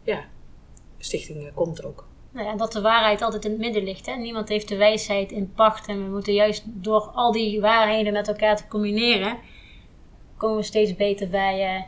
ja, 0.04 0.26
stichtingen 0.98 1.54
komt 1.54 1.84
ook. 1.84 2.08
Nou 2.34 2.48
ja, 2.48 2.56
dat 2.56 2.72
de 2.72 2.82
waarheid 2.82 3.22
altijd 3.22 3.46
in 3.46 3.52
het 3.52 3.60
midden 3.60 3.84
ligt. 3.84 4.06
Hè? 4.06 4.16
Niemand 4.16 4.50
heeft 4.50 4.68
de 4.68 4.76
wijsheid 4.76 5.32
in 5.32 5.54
pacht. 5.54 5.88
En 5.88 6.04
we 6.04 6.10
moeten 6.10 6.34
juist 6.34 6.64
door 6.66 7.02
al 7.02 7.32
die 7.32 7.62
waarheden 7.62 8.14
met 8.14 8.28
elkaar 8.28 8.58
te 8.58 8.68
combineren, 8.68 9.38
komen 10.38 10.58
we 10.58 10.64
steeds 10.64 10.96
beter 10.96 11.30
bij, 11.30 11.76
eh, 11.76 11.84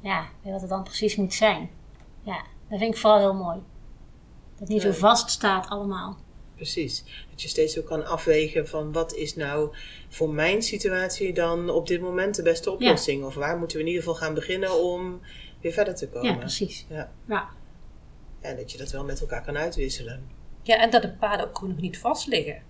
ja, 0.00 0.28
bij 0.42 0.52
wat 0.52 0.60
het 0.60 0.70
dan 0.70 0.82
precies 0.82 1.16
moet 1.16 1.34
zijn. 1.34 1.70
Ja, 2.22 2.44
dat 2.68 2.78
vind 2.78 2.94
ik 2.94 3.00
vooral 3.00 3.18
heel 3.18 3.34
mooi. 3.34 3.58
Dat 4.50 4.58
het 4.58 4.68
niet 4.68 4.82
zo 4.82 4.92
vast 4.92 5.30
staat 5.30 5.68
allemaal. 5.68 6.18
Precies. 6.54 7.04
Dat 7.30 7.42
je 7.42 7.48
steeds 7.48 7.78
ook 7.78 7.86
kan 7.86 8.06
afwegen 8.06 8.68
van 8.68 8.92
wat 8.92 9.14
is 9.14 9.36
nou 9.36 9.74
voor 10.08 10.30
mijn 10.30 10.62
situatie 10.62 11.32
dan 11.32 11.70
op 11.70 11.86
dit 11.86 12.00
moment 12.00 12.34
de 12.34 12.42
beste 12.42 12.70
oplossing? 12.70 13.24
Of 13.24 13.34
waar 13.34 13.58
moeten 13.58 13.76
we 13.76 13.82
in 13.82 13.88
ieder 13.88 14.02
geval 14.02 14.18
gaan 14.18 14.34
beginnen 14.34 14.82
om 14.82 15.20
weer 15.60 15.72
verder 15.72 15.94
te 15.94 16.08
komen? 16.08 16.30
Ja, 16.30 16.36
precies. 16.36 16.86
Ja. 16.88 17.12
Ja. 17.28 17.48
En 18.40 18.56
dat 18.56 18.72
je 18.72 18.78
dat 18.78 18.90
wel 18.90 19.04
met 19.04 19.20
elkaar 19.20 19.42
kan 19.42 19.56
uitwisselen. 19.56 20.28
Ja, 20.62 20.76
en 20.76 20.90
dat 20.90 21.02
de 21.02 21.10
paden 21.12 21.46
ook 21.48 21.58
gewoon 21.58 21.72
nog 21.72 21.82
niet 21.82 21.98
vast 21.98 22.26
liggen. 22.26 22.62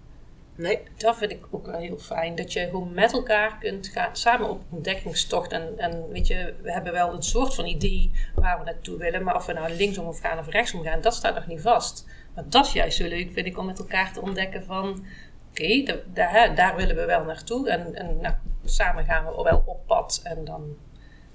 Nee, 0.54 0.78
Dat 0.96 1.16
vind 1.16 1.30
ik 1.30 1.46
ook 1.50 1.66
wel 1.66 1.78
heel 1.78 1.98
fijn. 1.98 2.34
Dat 2.34 2.52
je 2.52 2.60
gewoon 2.60 2.94
met 2.94 3.12
elkaar 3.12 3.58
kunt 3.58 3.86
gaan, 3.88 4.16
samen 4.16 4.50
op 4.50 4.62
ontdekkingstocht. 4.70 5.52
En, 5.52 5.78
en 5.78 6.08
weet 6.08 6.26
je, 6.26 6.54
we 6.62 6.72
hebben 6.72 6.92
wel 6.92 7.14
een 7.14 7.22
soort 7.22 7.54
van 7.54 7.66
idee 7.66 8.10
waar 8.34 8.58
we 8.58 8.64
naartoe 8.64 8.98
willen. 8.98 9.22
Maar 9.22 9.36
of 9.36 9.46
we 9.46 9.52
nou 9.52 9.72
linksom 9.72 10.06
of 10.06 10.20
gaan 10.20 10.38
of 10.38 10.48
rechtsom 10.48 10.82
gaan, 10.82 11.00
dat 11.00 11.14
staat 11.14 11.34
nog 11.34 11.46
niet 11.46 11.60
vast. 11.60 12.06
Maar 12.34 12.44
dat 12.48 12.66
is 12.66 12.72
juist 12.72 12.96
zo 12.96 13.08
leuk, 13.08 13.32
vind 13.32 13.46
ik, 13.46 13.58
om 13.58 13.66
met 13.66 13.78
elkaar 13.78 14.12
te 14.12 14.20
ontdekken 14.20 14.64
van... 14.64 15.04
Oké, 15.50 15.82
da- 15.82 16.02
daar, 16.12 16.54
daar 16.54 16.76
willen 16.76 16.96
we 16.96 17.04
wel 17.04 17.24
naartoe. 17.24 17.68
En, 17.70 17.94
en 17.94 18.18
nou, 18.20 18.34
samen 18.64 19.04
gaan 19.04 19.24
we 19.24 19.42
wel 19.42 19.62
op 19.66 19.86
pad. 19.86 20.20
En 20.24 20.44
dan 20.44 20.76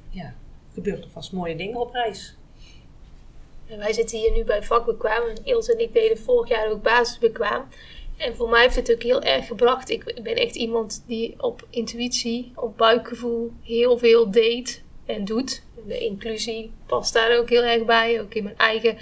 ja, 0.09 0.33
gebeuren 0.73 1.03
er 1.03 1.09
vast 1.09 1.31
mooie 1.31 1.55
dingen 1.55 1.79
op 1.79 1.93
reis. 1.93 2.37
En 3.67 3.77
wij 3.77 3.93
zitten 3.93 4.17
hier 4.17 4.31
nu 4.31 4.43
bij 4.43 4.63
vakbekwaam. 4.63 5.27
En 5.27 5.37
Ilse 5.43 5.73
en 5.73 5.79
ik 5.79 5.93
deden 5.93 6.17
vorig 6.17 6.49
jaar 6.49 6.71
ook 6.71 6.81
basisbekwaam. 6.81 7.67
En 8.17 8.35
voor 8.35 8.49
mij 8.49 8.61
heeft 8.61 8.75
het 8.75 8.91
ook 8.91 9.03
heel 9.03 9.21
erg 9.21 9.47
gebracht. 9.47 9.89
Ik 9.89 10.19
ben 10.23 10.35
echt 10.35 10.55
iemand 10.55 11.03
die 11.07 11.35
op 11.37 11.67
intuïtie, 11.69 12.51
op 12.55 12.77
buikgevoel 12.77 13.51
heel 13.63 13.97
veel 13.97 14.31
deed 14.31 14.83
en 15.05 15.25
doet. 15.25 15.63
De 15.87 15.99
inclusie 15.99 16.71
past 16.85 17.13
daar 17.13 17.37
ook 17.37 17.49
heel 17.49 17.63
erg 17.63 17.85
bij. 17.85 18.21
Ook 18.21 18.33
in 18.33 18.43
mijn 18.43 18.57
eigen 18.57 18.97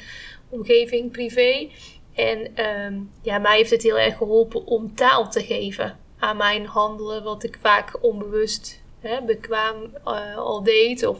omgeving, 0.49 1.11
privé. 1.11 1.69
En 2.13 2.55
ehm, 2.55 2.99
ja, 3.21 3.37
mij 3.37 3.57
heeft 3.57 3.69
het 3.69 3.83
heel 3.83 3.97
erg 3.97 4.17
geholpen 4.17 4.65
om 4.65 4.95
taal 4.95 5.29
te 5.29 5.43
geven 5.43 5.99
aan 6.19 6.37
mijn 6.37 6.65
handelen. 6.65 7.23
Wat 7.23 7.43
ik 7.43 7.57
vaak 7.61 8.03
onbewust 8.03 8.81
hè, 8.99 9.21
bekwaam 9.21 9.95
eh, 10.05 10.37
al 10.37 10.63
deed. 10.63 11.05
Of 11.05 11.19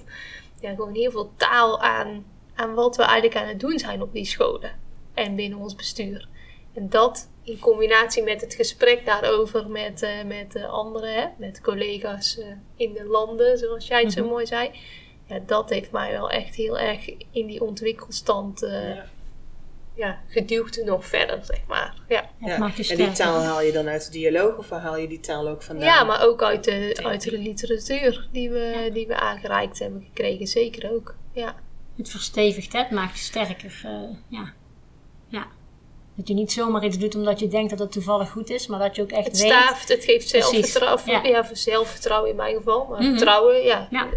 ja, 0.59 0.69
gewoon 0.69 0.93
heel 0.93 1.11
veel 1.11 1.31
taal 1.37 1.81
aan, 1.81 2.25
aan 2.55 2.73
wat 2.73 2.95
we 2.95 3.03
eigenlijk 3.03 3.35
aan 3.35 3.47
het 3.47 3.59
doen 3.59 3.79
zijn 3.79 4.01
op 4.01 4.13
die 4.13 4.25
scholen. 4.25 4.71
En 5.13 5.35
binnen 5.35 5.59
ons 5.59 5.75
bestuur. 5.75 6.27
En 6.73 6.89
dat 6.89 7.29
in 7.43 7.59
combinatie 7.59 8.23
met 8.23 8.41
het 8.41 8.53
gesprek 8.53 9.05
daarover 9.05 9.69
met, 9.69 10.01
eh, 10.01 10.23
met 10.25 10.51
de 10.51 10.67
anderen, 10.67 11.13
hè, 11.13 11.27
met 11.37 11.61
collega's 11.61 12.37
eh, 12.37 12.45
in 12.75 12.93
de 12.93 13.05
landen, 13.05 13.57
zoals 13.57 13.87
jij 13.87 14.01
het 14.01 14.13
zo 14.13 14.27
mooi 14.27 14.45
zei. 14.45 14.71
Ja, 15.25 15.39
dat 15.45 15.69
heeft 15.69 15.91
mij 15.91 16.11
wel 16.11 16.29
echt 16.29 16.55
heel 16.55 16.79
erg 16.79 17.09
in 17.31 17.45
die 17.47 17.61
ontwikkelstand 17.61 18.63
eh 18.63 18.95
Ja. 18.95 19.05
ja. 19.95 20.21
geduwd 20.27 20.81
nog 20.85 21.05
verder, 21.05 21.45
zeg 21.45 21.61
maar. 21.67 21.95
Ja. 22.07 22.29
En 22.39 22.97
die 22.97 23.11
taal 23.11 23.41
haal 23.41 23.61
je 23.61 23.71
dan 23.71 23.87
uit 23.87 24.05
de 24.05 24.11
dialoog 24.11 24.57
of 24.57 24.69
haal 24.69 24.97
je 24.97 25.07
die 25.07 25.19
taal 25.19 25.47
ook 25.47 25.61
vandaan? 25.61 25.85
ja, 25.85 26.03
maar 26.03 26.25
ook 26.25 26.43
uit 26.43 26.63
de, 26.63 26.99
uit 27.03 27.23
de 27.23 27.37
literatuur 27.37 28.27
die 28.31 28.49
we, 28.49 28.89
die 28.93 29.07
we 29.07 29.15
aangereikt 29.15 29.79
hebben 29.79 30.01
gekregen. 30.01 30.47
Zeker 30.47 30.91
ook. 30.91 31.15
Ja. 31.31 31.55
Het 31.97 32.09
verstevigt, 32.09 32.73
hè? 32.73 32.79
het 32.79 32.91
maakt 32.91 33.17
je 33.17 33.23
sterker. 33.23 33.81
eh, 33.85 34.01
ja. 34.27 34.53
ja. 35.27 35.47
Dat 36.15 36.27
je 36.27 36.33
niet 36.33 36.51
zomaar 36.51 36.85
iets 36.85 36.97
doet 36.97 37.15
omdat 37.15 37.39
je 37.39 37.47
denkt 37.47 37.69
dat 37.69 37.79
het 37.79 37.91
toevallig 37.91 38.29
goed 38.31 38.49
is, 38.49 38.67
maar 38.67 38.79
dat 38.79 38.95
je 38.95 39.01
ook 39.01 39.11
echt 39.11 39.25
Het 39.27 39.37
weet. 39.41 39.51
staaft, 39.51 39.87
het 39.89 40.03
geeft 40.03 40.29
zelfvertrouwen. 40.29 41.01
ja. 41.11 41.23
Ja. 41.23 41.45
voor 41.45 41.55
zelfvertrouwen 41.57 42.29
in 42.29 42.35
mijn 42.35 42.55
geval. 42.55 42.85
Maar 42.85 42.99
Mhm. 43.01 43.09
vertrouwen, 43.09 43.63
ja. 43.63 43.87
Ja. 43.91 44.09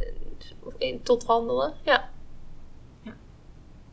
In, 0.78 1.02
tot 1.02 1.24
handelen. 1.24 1.74
Ja. 1.84 2.08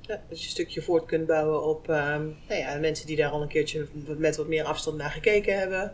Ja, 0.01 0.21
dat 0.29 0.39
je 0.39 0.45
een 0.45 0.51
stukje 0.51 0.81
voort 0.81 1.05
kunt 1.05 1.27
bouwen 1.27 1.63
op 1.63 1.89
ehm, 1.89 2.23
nou 2.47 2.59
ja, 2.59 2.77
mensen 2.79 3.07
die 3.07 3.15
daar 3.15 3.29
al 3.31 3.41
een 3.41 3.47
keertje 3.47 3.87
met 4.17 4.35
wat 4.37 4.47
meer 4.47 4.63
afstand 4.63 4.97
naar 4.97 5.11
gekeken 5.11 5.59
hebben. 5.59 5.93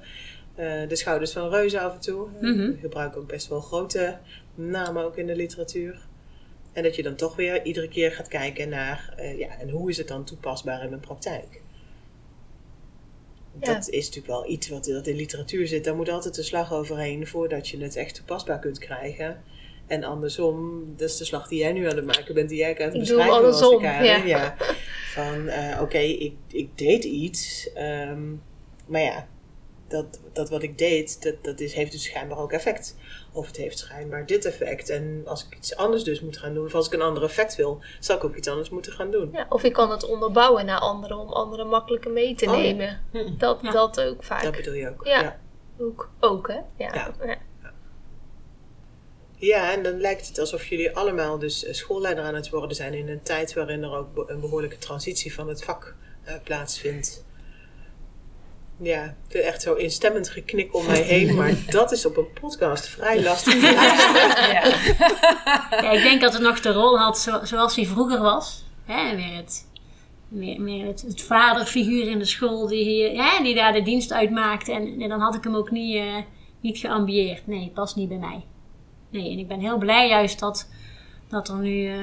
Eh, 0.55 0.88
de 0.88 0.96
schouders 0.96 1.31
van 1.31 1.50
reuzen 1.50 1.81
af 1.81 1.93
en 1.93 2.00
toe. 2.00 2.27
Mhm. 2.41 2.58
We 2.58 2.77
gebruiken 2.81 3.22
ook 3.22 3.27
best 3.27 3.48
wel 3.48 3.62
grote 3.62 4.17
namen 4.55 5.03
ook 5.05 5.15
in 5.17 5.27
de 5.27 5.36
literatuur. 5.36 6.08
En 6.79 6.86
dat 6.86 6.95
je 6.95 7.03
dan 7.03 7.15
toch 7.15 7.36
weer 7.36 7.65
iedere 7.65 7.88
keer 7.88 8.12
gaat 8.12 8.27
kijken 8.27 8.69
naar, 8.69 9.13
eh, 9.17 9.38
ja, 9.39 9.59
en 9.59 9.69
hoe 9.69 9.89
is 9.89 9.98
het 9.98 10.07
dan 10.07 10.24
toepasbaar 10.24 10.83
in 10.83 10.89
mijn 10.89 11.01
praktijk? 11.01 11.62
Ja. 13.59 13.74
Dat 13.74 13.89
is 13.89 14.05
natuurlijk 14.05 14.27
wel 14.27 14.50
iets 14.50 14.69
wat 14.69 14.88
wat 14.88 15.07
in 15.07 15.15
literatuur 15.15 15.67
zit. 15.67 15.83
Daar 15.83 15.95
moet 15.95 16.09
altijd 16.09 16.38
een 16.38 16.43
slag 16.43 16.74
overheen 16.74 17.27
voordat 17.27 17.67
je 17.67 17.77
het 17.83 17.95
echt 17.95 18.15
toepasbaar 18.15 18.59
kunt 18.59 18.77
krijgen. 18.79 19.43
En 19.88 20.03
andersom, 20.03 20.83
dat 20.98 21.09
is 21.09 21.17
de 21.17 21.25
slag 21.25 21.48
die 21.48 21.59
jij 21.59 21.71
nu 21.71 21.89
aan 21.89 21.95
het 21.95 22.05
maken 22.05 22.33
bent, 22.33 22.50
die 22.50 22.57
jij 22.57 22.77
aan 22.77 22.86
het 22.86 22.93
Ik 22.93 23.05
doe 23.05 23.17
beschrijven 23.17 23.27
was, 23.27 23.62
andersom, 23.62 23.81
Karin. 23.81 24.07
ja. 24.07 24.25
ja. 24.25 24.55
Van, 25.13 25.48
eh, 25.48 25.81
oké, 25.81 25.98
ik, 25.98 26.33
ik 26.48 26.77
deed 26.77 27.03
iets, 27.03 27.69
ehm, 27.74 28.31
maar 28.86 29.01
ja, 29.01 29.27
dat, 29.89 30.19
dat 30.34 30.50
wat 30.50 30.63
ik 30.63 30.77
deed, 30.77 31.24
dat, 31.24 31.36
dat 31.41 31.60
is, 31.60 31.74
heeft 31.74 31.91
dus 31.91 32.03
schijnbaar 32.03 32.38
ook 32.38 32.51
effect. 32.51 32.96
Of 33.31 33.48
het 33.48 33.58
heeft 33.58 33.77
schijnbaar 33.77 34.25
dit 34.25 34.46
effect. 34.46 34.89
En 34.89 35.22
als 35.25 35.46
ik 35.46 35.55
iets 35.58 35.75
anders 35.75 36.03
dus 36.03 36.22
moet 36.22 36.38
gaan 36.38 36.53
doen, 36.53 36.65
of 36.65 36.75
als 36.75 36.88
ik 36.88 36.93
een 36.93 37.01
ander 37.01 37.24
effect 37.24 37.55
wil, 37.55 37.81
zal 38.00 38.15
ik 38.15 38.24
ook 38.24 38.36
iets 38.36 38.48
anders 38.48 38.69
moeten 38.69 38.91
gaan 38.91 39.12
doen. 39.12 39.29
Ja, 39.34 39.46
Of 39.50 39.63
ik 39.63 39.74
kan 39.74 39.91
het 39.91 40.05
onderbouwen 40.10 40.65
naar 40.65 40.79
anderen 40.79 41.17
om 41.17 41.29
anderen 41.29 41.67
makkelijker 41.67 42.12
mee 42.12 42.36
te 42.36 42.46
Oh, 42.46 42.51
nemen. 42.51 43.01
Hm. 43.12 43.38
Dat, 43.38 43.60
Ja. 43.62 43.72
dat 43.72 44.01
ook 44.01 44.24
vaak. 44.24 44.43
Dat 44.43 44.55
bedoel 44.55 44.74
je 44.74 44.89
ook. 44.89 45.05
Ja. 45.05 45.22
ja. 45.22 45.39
Ook, 45.79 46.10
ook 46.19 46.48
hè? 46.48 46.53
Ja. 46.53 46.93
Ja. 46.93 47.13
Ja. 47.25 47.38
Ja, 49.36 49.74
en 49.74 49.84
dan 49.84 50.00
lijkt 50.00 50.27
het 50.27 50.39
alsof 50.39 50.65
jullie 50.65 50.96
allemaal 50.96 51.39
dus 51.39 51.65
eh, 51.65 51.74
schoolleider 51.74 52.24
aan 52.24 52.36
het 52.36 52.50
worden 52.50 52.75
zijn 52.75 52.93
in 52.93 53.10
een 53.10 53.22
tijd 53.22 53.53
waarin 53.53 53.84
er 53.84 53.96
ook 53.96 54.29
een 54.29 54.39
behoorlijke 54.39 54.77
transitie 54.77 55.34
van 55.34 55.48
het 55.48 55.63
vak 55.63 55.96
eh, 56.24 56.34
plaatsvindt. 56.43 57.25
Ja, 58.81 59.15
echt 59.29 59.62
zo 59.62 59.74
instemmend 59.74 60.29
geknik 60.29 60.75
om 60.75 60.86
mij 60.86 61.01
heen, 61.01 61.36
maar 61.36 61.53
dat 61.69 61.91
is 61.91 62.05
op 62.05 62.17
een 62.17 62.33
podcast 62.41 62.88
vrij 62.88 63.24
lastig. 63.24 63.62
Ja. 64.51 64.63
Ja, 65.81 65.91
ik 65.91 66.01
denk 66.03 66.21
dat 66.21 66.33
het 66.33 66.41
nog 66.41 66.59
de 66.62 66.71
rol 66.71 67.00
had 67.00 67.19
zo- 67.19 67.39
zoals 67.45 67.75
hij 67.75 67.86
vroeger 67.86 68.19
was. 68.21 68.63
Hè? 68.86 69.15
Meer, 69.15 69.36
het, 69.36 69.67
meer, 70.27 70.62
meer 70.62 70.86
het, 70.86 71.01
het 71.01 71.21
vaderfiguur 71.21 72.07
in 72.09 72.19
de 72.19 72.25
school 72.25 72.67
die, 72.67 72.83
hier, 72.83 73.24
hè? 73.24 73.43
die 73.43 73.55
daar 73.55 73.74
de 73.74 73.81
dienst 73.81 74.12
uitmaakte. 74.13 74.71
En, 74.71 75.01
en 75.01 75.09
dan 75.09 75.19
had 75.19 75.36
ik 75.36 75.43
hem 75.43 75.55
ook 75.55 75.71
niet, 75.71 75.95
eh, 75.95 76.15
niet 76.62 76.77
geambieerd. 76.77 77.48
Nee, 77.48 77.71
past 77.74 77.95
niet 77.95 78.09
bij 78.09 78.17
mij. 78.17 78.43
Nee, 79.09 79.31
en 79.31 79.38
ik 79.39 79.48
ben 79.48 79.59
heel 79.59 79.77
blij 79.77 80.07
juist 80.07 80.39
dat, 80.39 80.69
dat 81.27 81.48
er 81.48 81.55
nu 81.55 81.88
eh, 81.88 81.98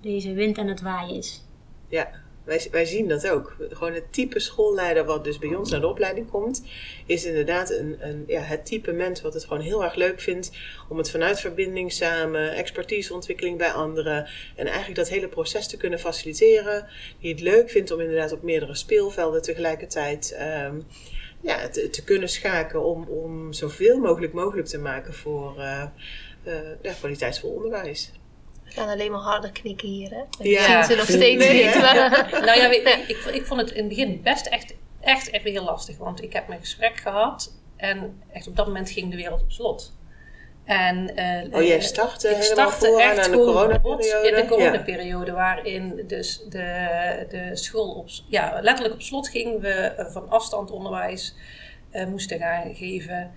deze 0.00 0.32
wind 0.32 0.58
aan 0.58 0.68
het 0.68 0.80
waaien 0.82 1.16
is. 1.16 1.44
Ja, 1.88 2.08
wij, 2.44 2.68
wij 2.70 2.84
zien 2.84 3.08
dat 3.08 3.28
ook. 3.28 3.56
Gewoon 3.70 3.92
het 3.92 4.12
type 4.12 4.40
schoolleider 4.40 5.04
wat 5.04 5.24
dus 5.24 5.38
bij 5.38 5.54
ons 5.54 5.70
naar 5.70 5.80
de 5.80 5.86
opleiding 5.86 6.30
komt, 6.30 6.62
is 7.06 7.24
inderdaad 7.24 7.70
een, 7.70 7.96
een, 8.00 8.24
ja, 8.26 8.40
het 8.40 8.66
type 8.66 8.92
mens 8.92 9.20
wat 9.20 9.34
het 9.34 9.44
gewoon 9.44 9.62
heel 9.62 9.84
erg 9.84 9.94
leuk 9.94 10.20
vindt 10.20 10.50
om 10.88 10.98
het 10.98 11.10
vanuit 11.10 11.40
verbinding 11.40 11.92
samen, 11.92 12.54
expertiseontwikkeling 12.54 13.58
bij 13.58 13.72
anderen 13.72 14.28
en 14.56 14.66
eigenlijk 14.66 14.96
dat 14.96 15.08
hele 15.08 15.28
proces 15.28 15.68
te 15.68 15.76
kunnen 15.76 15.98
faciliteren. 15.98 16.86
Die 17.20 17.30
het 17.30 17.40
leuk 17.40 17.70
vindt 17.70 17.90
om 17.90 18.00
inderdaad 18.00 18.32
op 18.32 18.42
meerdere 18.42 18.74
speelvelden 18.74 19.42
tegelijkertijd 19.42 20.32
ehm, 20.32 20.80
ja, 21.40 21.68
te, 21.68 22.02
kunnen 22.04 22.28
schaken 22.28 22.84
om, 22.84 23.04
om 23.08 23.52
zoveel 23.52 23.98
mogelijk 23.98 24.32
mogelijk 24.32 24.68
te 24.68 24.78
maken 24.78 25.14
voor 25.14 25.58
eh, 25.58 25.82
eh, 26.42 26.94
kwaliteitsvol 26.98 27.50
onderwijs. 27.50 28.12
We 28.74 28.80
gaan 28.80 28.88
alleen 28.88 29.10
maar 29.10 29.20
harder 29.20 29.52
knikken 29.52 29.88
hier, 29.88 30.10
hè? 30.10 30.16
Dat 30.38 30.46
Ja. 30.46 30.82
zien 30.82 30.84
ze 30.84 30.94
nog 30.96 31.04
steeds 31.10 31.44
Nee, 31.46 31.64
niet. 31.66 31.74
maar- 31.74 32.28
Nou 32.46 32.60
ja, 32.60 32.68
weet, 32.68 32.86
ik, 33.08 33.16
ik 33.32 33.46
vond 33.46 33.60
het 33.60 33.70
in 33.70 33.76
het 33.78 33.88
begin 33.88 34.22
best 34.22 34.46
echt, 34.46 34.74
echt 35.00 35.32
even 35.32 35.50
heel 35.50 35.64
lastig. 35.64 35.96
Want 35.98 36.22
ik 36.22 36.32
heb 36.32 36.48
mijn 36.48 36.60
gesprek 36.60 36.96
gehad 36.96 37.52
en 37.76 38.22
echt 38.32 38.48
op 38.48 38.56
dat 38.56 38.66
moment 38.66 38.90
ging 38.90 39.10
de 39.10 39.16
wereld 39.16 39.42
op 39.42 39.50
slot. 39.52 39.92
En, 40.64 41.16
eh, 41.16 41.54
Oh, 41.58 41.62
jij 41.62 41.76
eh, 41.76 41.82
startte 41.82 42.28
ik 42.28 42.36
helemaal 42.36 42.70
startte 42.70 43.02
echt 43.02 43.18
aan 43.18 43.30
de 43.30 43.36
coronaperiode? 43.36 44.28
In 44.28 44.34
de 44.34 44.40
Ja. 44.40 44.46
coronaperiode 44.46 45.32
waarin 45.32 46.04
dus 46.06 46.42
de, 46.48 47.26
de 47.28 47.50
school 47.56 47.90
op, 47.94 48.08
ja, 48.28 48.58
letterlijk 48.60 48.94
op 48.94 49.02
slot 49.02 49.28
ging. 49.28 49.60
We 49.60 49.68
eh, 49.72 50.06
van 50.12 50.28
afstand 50.30 50.70
onderwijs 50.70 51.34
eh, 51.90 52.06
moesten 52.06 52.38
gaan 52.38 52.74
geven. 52.74 53.32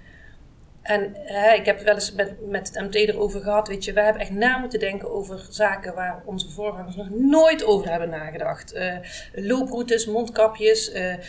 En 0.86 1.16
hè, 1.16 1.54
ik 1.54 1.66
heb 1.66 1.80
wel 1.80 1.94
eens 1.94 2.12
met, 2.12 2.48
met 2.48 2.68
het 2.68 2.84
MT 2.84 2.96
erover 2.96 3.42
gehad. 3.42 3.68
Weet 3.68 3.86
je, 3.86 3.94
we 3.94 4.02
hebben 4.02 4.22
echt 4.22 4.32
na 4.32 4.58
moeten 4.58 4.80
denken 4.80 5.12
over 5.12 5.48
zaken 5.50 5.94
waar 5.94 6.22
onze 6.26 6.50
voorgangers 6.50 6.96
nog 6.96 7.10
nooit 7.10 7.66
over 7.66 7.90
hebben 7.90 8.10
nagedacht. 8.10 8.74
Eh, 8.74 8.96
looproutes, 9.34 10.06
mondkapjes, 10.06 10.92
eh, 10.92 11.14
eh, 11.14 11.20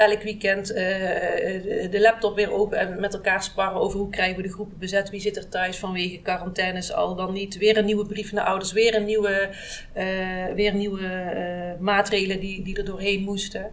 elk 0.00 0.22
weekend 0.22 0.66
de 0.66 1.98
laptop 2.00 2.36
weer 2.36 2.52
open 2.52 2.78
en 2.78 3.00
met 3.00 3.14
elkaar 3.14 3.42
sparren 3.42 3.80
over 3.80 3.98
hoe 3.98 4.10
krijgen 4.10 4.36
we 4.36 4.42
de 4.42 4.52
groepen 4.52 4.78
bezet. 4.78 5.10
Wie 5.10 5.20
zit 5.20 5.36
er 5.36 5.48
thuis 5.48 5.78
vanwege 5.78 6.20
quarantaines 6.22 6.92
al 6.92 7.14
dan 7.14 7.32
niet. 7.32 7.58
Weer 7.58 7.76
een 7.76 7.84
nieuwe 7.84 8.06
brief 8.06 8.32
naar 8.32 8.44
ouders, 8.44 8.72
weer 8.72 8.94
een 8.94 9.04
nieuwe, 9.04 9.50
weer 10.54 10.74
nieuwe 10.74 11.76
maatregelen 11.78 12.40
die, 12.40 12.62
die 12.62 12.76
er 12.76 12.84
doorheen 12.84 13.22
moesten. 13.22 13.70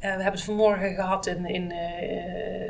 We 0.00 0.06
hebben 0.06 0.32
het 0.32 0.42
vanmorgen 0.42 0.94
gehad 0.94 1.26
in, 1.26 1.46
in, 1.46 1.72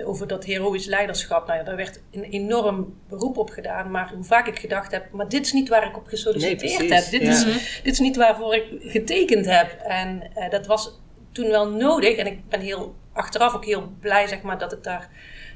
over 0.09 0.27
dat 0.27 0.45
heroïsch 0.45 0.87
leiderschap. 0.87 1.47
Nou 1.47 1.59
ja, 1.59 1.65
daar 1.65 1.77
werd 1.77 2.00
een 2.11 2.23
enorm 2.25 2.95
beroep 3.09 3.37
op 3.37 3.50
gedaan. 3.50 3.91
Maar 3.91 4.12
hoe 4.15 4.25
vaak 4.25 4.47
ik 4.47 4.59
gedacht 4.59 4.93
heb, 4.93 5.12
maar 5.12 5.29
dit 5.29 5.47
is 5.47 5.53
niet 5.53 5.69
waar 5.69 5.87
ik 5.87 5.97
op 5.97 6.07
gesolliciteerd 6.07 6.79
Nee, 6.79 6.93
heb. 6.93 7.11
Dit, 7.11 7.23
ja. 7.23 7.29
is, 7.31 7.45
dit 7.83 7.93
is 7.93 7.99
niet 7.99 8.17
waarvoor 8.17 8.55
ik 8.55 8.65
getekend 8.81 9.47
heb. 9.47 9.71
En 9.81 10.23
eh, 10.35 10.50
dat 10.50 10.67
was 10.67 10.99
toen 11.33 11.49
wel 11.49 11.71
nodig. 11.71 12.17
En 12.17 12.27
ik 12.27 12.49
ben 12.49 12.61
heel, 12.61 12.95
achteraf 13.12 13.55
ook 13.55 13.65
heel 13.65 13.93
blij 14.00 14.27
zeg 14.27 14.43
maar, 14.43 14.59
dat 14.59 14.73
ik 14.73 14.83
daar 14.83 15.09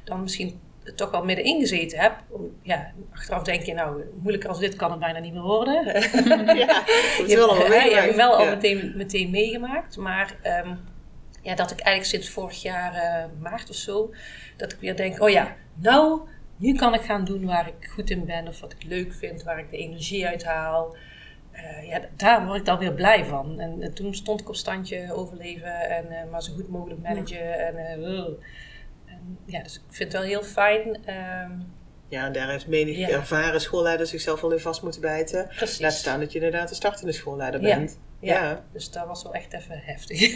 dan 0.04 0.22
misschien 0.22 0.60
toch 0.96 1.10
wel 1.10 1.24
middenin 1.24 1.60
gezeten 1.60 1.98
heb. 1.98 2.12
Ja, 2.62 2.92
achteraf 3.12 3.42
denk 3.42 3.62
je, 3.62 3.74
nou, 3.74 4.02
moeilijker 4.20 4.48
als 4.48 4.58
dit 4.58 4.76
kan 4.76 4.90
het 4.90 5.00
bijna 5.00 5.18
niet 5.18 5.32
meer 5.32 5.42
worden. 5.42 5.84
Ja, 6.56 6.82
Je 7.26 7.36
wel 7.36 7.54
hebt- 7.54 7.64
al 7.64 7.72
hè, 7.78 7.82
je 7.84 7.94
hebt 7.94 8.14
wel 8.14 8.36
al 8.36 8.46
meteen, 8.46 8.92
meteen 8.96 9.30
meegemaakt. 9.30 9.96
Maar 9.96 10.36
ehm, 10.42 10.74
ja, 11.42 11.54
dat 11.54 11.70
ik 11.70 11.80
eigenlijk 11.80 12.14
sinds 12.14 12.34
vorig 12.34 12.62
jaar 12.62 12.94
eh, 12.94 13.24
maart 13.40 13.70
of 13.70 13.76
zo, 13.76 14.14
dat 14.56 14.72
ik 14.72 14.78
weer 14.80 14.96
denk, 14.96 15.20
oh 15.22 15.30
ja, 15.30 15.56
nou, 15.74 16.20
nu 16.56 16.74
kan 16.74 16.94
ik 16.94 17.00
gaan 17.00 17.24
doen 17.24 17.44
waar 17.46 17.66
ik 17.68 17.88
goed 17.90 18.10
in 18.10 18.24
ben. 18.24 18.48
Of 18.48 18.60
wat 18.60 18.72
ik 18.72 18.82
leuk 18.84 19.12
vind, 19.14 19.42
waar 19.42 19.58
ik 19.58 19.70
de 19.70 19.76
energie 19.76 20.26
uit 20.26 20.44
haal. 20.44 20.96
Eh, 21.52 21.88
ja, 21.88 22.00
daar 22.16 22.46
word 22.46 22.58
ik 22.58 22.64
dan 22.64 22.78
weer 22.78 22.92
blij 22.94 23.24
van. 23.24 23.60
En, 23.60 23.94
toen 23.94 24.14
stond 24.14 24.40
ik 24.40 24.48
op 24.48 24.54
standje 24.56 25.12
overleven 25.12 25.80
en 25.90 26.10
eh, 26.10 26.30
maar 26.30 26.42
zo 26.42 26.52
goed 26.52 26.68
mogelijk 26.68 27.02
managen. 27.02 27.58
En, 27.58 28.38
ja, 29.46 29.62
dus 29.62 29.74
ik 29.74 29.82
vind 29.88 30.12
het 30.12 30.20
wel 30.22 30.30
heel 30.30 30.42
fijn. 30.42 31.04
ehm, 31.04 31.50
Ja, 32.08 32.26
en 32.26 32.32
daar 32.32 32.50
heeft 32.50 32.66
menig 32.66 32.96
Ja. 32.96 33.08
ervaren 33.08 33.60
schoolleider 33.60 34.06
zichzelf 34.06 34.40
wel 34.40 34.52
in 34.52 34.58
vast 34.58 34.82
moeten 34.82 35.00
bijten. 35.00 35.48
precies. 35.56 35.80
Laat 35.80 35.92
staan 35.92 36.20
dat 36.20 36.32
je 36.32 36.38
inderdaad 36.38 36.70
een 36.70 36.76
startende 36.76 37.12
schoolleider 37.12 37.60
bent. 37.60 37.90
Ja. 37.90 38.11
Ja. 38.22 38.64
Dus 38.72 38.90
dat 38.90 39.06
was 39.06 39.22
wel 39.22 39.34
echt 39.34 39.52
even 39.52 39.80
heftig. 39.82 40.20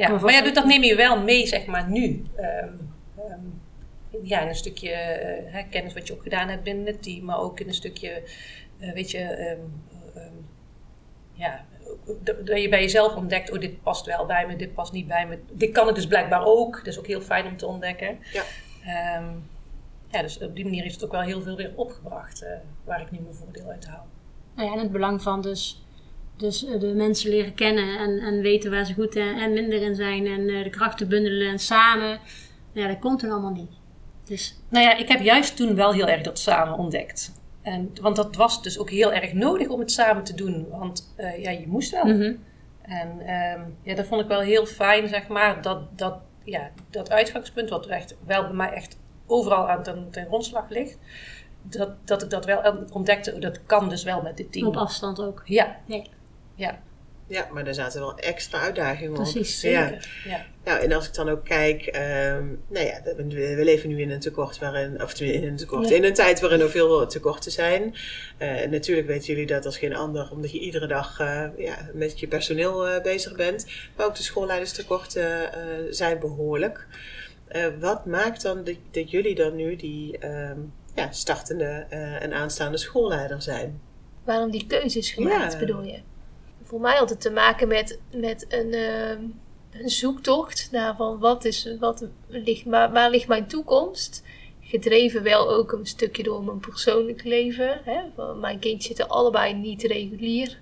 ja, 0.00 0.08
maar 0.08 0.32
ja, 0.32 0.42
dus 0.42 0.52
dat 0.52 0.64
neem 0.64 0.82
je 0.82 0.94
wel 0.94 1.22
mee, 1.22 1.46
zeg 1.46 1.66
maar, 1.66 1.90
nu. 1.90 2.24
Ehm, 2.36 2.72
ehm, 3.16 3.40
ja, 4.22 4.40
in 4.40 4.48
een 4.48 4.54
stukje 4.54 4.90
eh, 4.90 5.52
hè, 5.52 5.62
kennis 5.62 5.94
wat 5.94 6.06
je 6.06 6.12
ook 6.12 6.22
gedaan 6.22 6.48
hebt 6.48 6.62
binnen 6.62 6.86
het 6.86 7.02
team, 7.02 7.24
maar 7.24 7.40
ook 7.40 7.60
in 7.60 7.68
een 7.68 7.74
stukje, 7.74 8.22
eh, 8.78 8.92
weet 8.92 9.10
je, 9.10 9.18
ehm, 9.18 9.60
ehm, 10.14 10.34
ja, 11.32 11.64
dat 12.44 12.60
je 12.62 12.68
bij 12.68 12.80
jezelf 12.80 13.14
ontdekt, 13.14 13.52
oh, 13.52 13.60
dit 13.60 13.82
past 13.82 14.06
wel 14.06 14.26
bij 14.26 14.46
me, 14.46 14.56
dit 14.56 14.74
past 14.74 14.92
niet 14.92 15.06
bij 15.06 15.26
me. 15.26 15.38
Dit 15.50 15.72
kan 15.72 15.86
het 15.86 15.94
dus 15.94 16.06
blijkbaar 16.06 16.44
ook. 16.44 16.76
Dat 16.76 16.86
is 16.86 16.98
ook 16.98 17.06
heel 17.06 17.20
fijn 17.20 17.46
om 17.46 17.56
te 17.56 17.66
ontdekken. 17.66 18.18
Ja. 18.32 18.42
Ehm, 18.84 19.26
ja, 20.10 20.22
dus 20.22 20.38
op 20.38 20.54
die 20.54 20.64
manier 20.64 20.82
heeft 20.82 20.94
het 20.94 21.04
ook 21.04 21.12
wel 21.12 21.20
heel 21.20 21.42
veel 21.42 21.56
weer 21.56 21.72
opgebracht, 21.74 22.42
eh, 22.42 22.50
waar 22.84 23.00
ik 23.00 23.10
nu 23.10 23.18
mijn 23.18 23.34
voordeel 23.34 23.70
uit 23.70 23.86
haal. 23.86 24.06
Nou 24.54 24.68
ja, 24.68 24.74
en 24.74 24.80
het 24.80 24.92
belang 24.92 25.22
van 25.22 25.42
dus, 25.42 25.82
dus 26.38 26.64
eh, 26.64 26.80
de 26.80 26.94
mensen 26.94 27.30
leren 27.30 27.54
kennen 27.54 27.98
en, 27.98 28.18
en 28.18 28.40
weten 28.40 28.70
waar 28.70 28.84
ze 28.84 28.94
goed 28.94 29.16
en, 29.16 29.40
en 29.40 29.52
minder 29.52 29.82
in 29.82 29.94
zijn 29.94 30.26
en 30.26 30.48
eh, 30.48 30.64
de 30.64 30.70
krachten 30.70 31.08
bundelen 31.08 31.48
en 31.48 31.58
samen. 31.58 32.20
Ja, 32.72 32.86
dat 32.88 32.98
komt 32.98 33.22
er 33.22 33.30
allemaal 33.30 33.52
niet. 33.52 33.70
Dus 34.24 34.58
Nou 34.68 34.84
ja, 34.84 34.96
ik 34.96 35.08
heb 35.08 35.20
juist 35.20 35.56
toen 35.56 35.74
wel 35.74 35.92
heel 35.92 36.08
erg 36.08 36.22
dat 36.22 36.38
samen 36.38 36.78
ontdekt. 36.78 37.32
En, 37.62 37.90
want 38.00 38.16
dat 38.16 38.36
was 38.36 38.62
dus 38.62 38.78
ook 38.78 38.90
heel 38.90 39.12
erg 39.12 39.32
nodig 39.32 39.68
om 39.68 39.80
het 39.80 39.92
samen 39.92 40.24
te 40.24 40.34
doen. 40.34 40.66
Want 40.70 41.12
eh, 41.16 41.42
ja, 41.42 41.50
je 41.50 41.66
moest 41.66 41.90
wel. 41.90 42.04
mhm. 42.04 42.34
En 42.82 43.20
ehm, 43.20 43.60
ja, 43.82 43.94
dat 43.94 44.06
vond 44.06 44.20
ik 44.20 44.28
wel 44.28 44.40
heel 44.40 44.66
fijn, 44.66 45.08
zeg 45.08 45.28
maar. 45.28 45.62
Dat, 45.62 45.98
dat, 45.98 46.18
ja, 46.44 46.70
dat 46.90 47.10
uitgangspunt, 47.10 47.70
wat 47.70 47.86
echt 47.86 48.16
wel 48.26 48.42
bij 48.42 48.56
mij 48.56 48.72
echt 48.72 48.98
overal 49.26 49.68
aan 49.68 49.82
ten, 49.82 50.08
ten 50.10 50.26
grondslag 50.26 50.68
ligt. 50.68 50.98
Dat, 51.62 51.90
dat 52.04 52.22
ik 52.22 52.30
dat 52.30 52.44
wel 52.44 52.86
ontdekte. 52.92 53.38
Dat 53.38 53.60
kan 53.66 53.88
dus 53.88 54.02
wel 54.02 54.22
met 54.22 54.36
dit 54.36 54.52
team. 54.52 54.66
op 54.66 54.76
afstand 54.76 55.20
ook. 55.20 55.42
Ja, 55.44 55.76
Nee. 55.86 56.10
Ja, 56.58 56.82
Ja, 57.26 57.48
maar 57.52 57.64
daar 57.64 57.74
zaten 57.74 58.00
wel 58.00 58.18
extra 58.18 58.60
uitdagingen 58.60 59.10
op. 59.10 59.16
Precies, 59.16 59.60
Ja. 59.60 59.88
zeker. 59.88 60.08
Ja. 60.24 60.46
Nou, 60.64 60.80
en 60.80 60.92
als 60.92 61.06
ik 61.06 61.14
dan 61.14 61.28
ook 61.28 61.44
kijk, 61.44 61.82
ehm, 61.82 62.44
nou 62.68 62.86
ja, 62.86 63.00
we, 63.04 63.54
we 63.56 63.64
leven 63.64 63.88
nu 63.88 64.00
in 64.00 64.10
een 64.10 64.20
tekort 64.20 64.58
waarin, 64.58 65.02
of 65.02 65.20
in 65.20 65.44
een 65.44 65.56
tekort, 65.56 65.88
Ja. 65.88 65.96
in 65.96 66.04
een 66.04 66.14
tijd 66.14 66.40
waarin 66.40 66.60
er 66.60 66.70
veel 66.70 67.06
tekorten 67.06 67.52
zijn. 67.52 67.94
En 68.38 68.70
natuurlijk 68.70 69.06
weten 69.06 69.26
jullie 69.26 69.46
dat 69.46 69.66
als 69.66 69.78
geen 69.78 69.94
ander, 69.96 70.30
omdat 70.30 70.52
je 70.52 70.58
iedere 70.58 70.86
dag 70.86 71.20
eh, 71.20 71.44
ja, 71.56 71.88
met 71.92 72.20
je 72.20 72.28
personeel 72.28 72.88
eh, 72.88 73.02
bezig 73.02 73.36
bent. 73.36 73.66
Maar 73.96 74.06
ook 74.06 74.14
de 74.16 74.22
schoolleiderstekorten 74.22 75.50
zijn 75.94 76.18
behoorlijk. 76.18 76.86
Eh, 77.48 77.66
wat 77.80 78.06
maakt 78.06 78.42
dan 78.42 78.64
dat, 78.64 78.76
dat 78.90 79.10
jullie 79.10 79.34
dan 79.34 79.56
nu 79.56 79.76
die 79.76 80.18
ehm, 80.18 80.58
ja, 80.94 81.12
startende 81.12 81.86
en 82.20 82.32
aanstaande 82.32 82.76
schoolleider 82.78 83.42
zijn? 83.42 83.80
Waarom 84.24 84.50
die 84.50 84.66
keuze 84.66 84.98
is 84.98 85.10
gemaakt, 85.10 85.58
bedoel 85.58 85.82
je? 85.82 85.98
Voor 86.68 86.80
mij 86.80 86.98
het 86.98 87.20
te 87.20 87.30
maken 87.30 87.68
met, 87.68 88.00
met 88.12 88.46
een, 88.48 88.72
ehm, 88.72 89.22
een 89.70 89.88
zoektocht 89.88 90.68
naar 90.70 90.96
van 90.96 91.18
wat 91.18 91.44
is, 91.44 91.76
wat 91.80 92.04
ligt, 92.26 92.64
waar, 92.64 92.92
waar 92.92 93.10
ligt 93.10 93.28
mijn 93.28 93.46
toekomst? 93.46 94.22
Gedreven 94.60 95.22
wel 95.22 95.50
ook 95.50 95.72
een 95.72 95.86
stukje 95.86 96.22
door 96.22 96.44
mijn 96.44 96.58
persoonlijk 96.60 97.24
leven. 97.24 97.80
Hè? 97.84 98.00
Mijn 98.40 98.58
kindjes 98.58 98.86
zitten 98.86 99.08
allebei 99.08 99.54
niet 99.54 99.82
regulier 99.82 100.58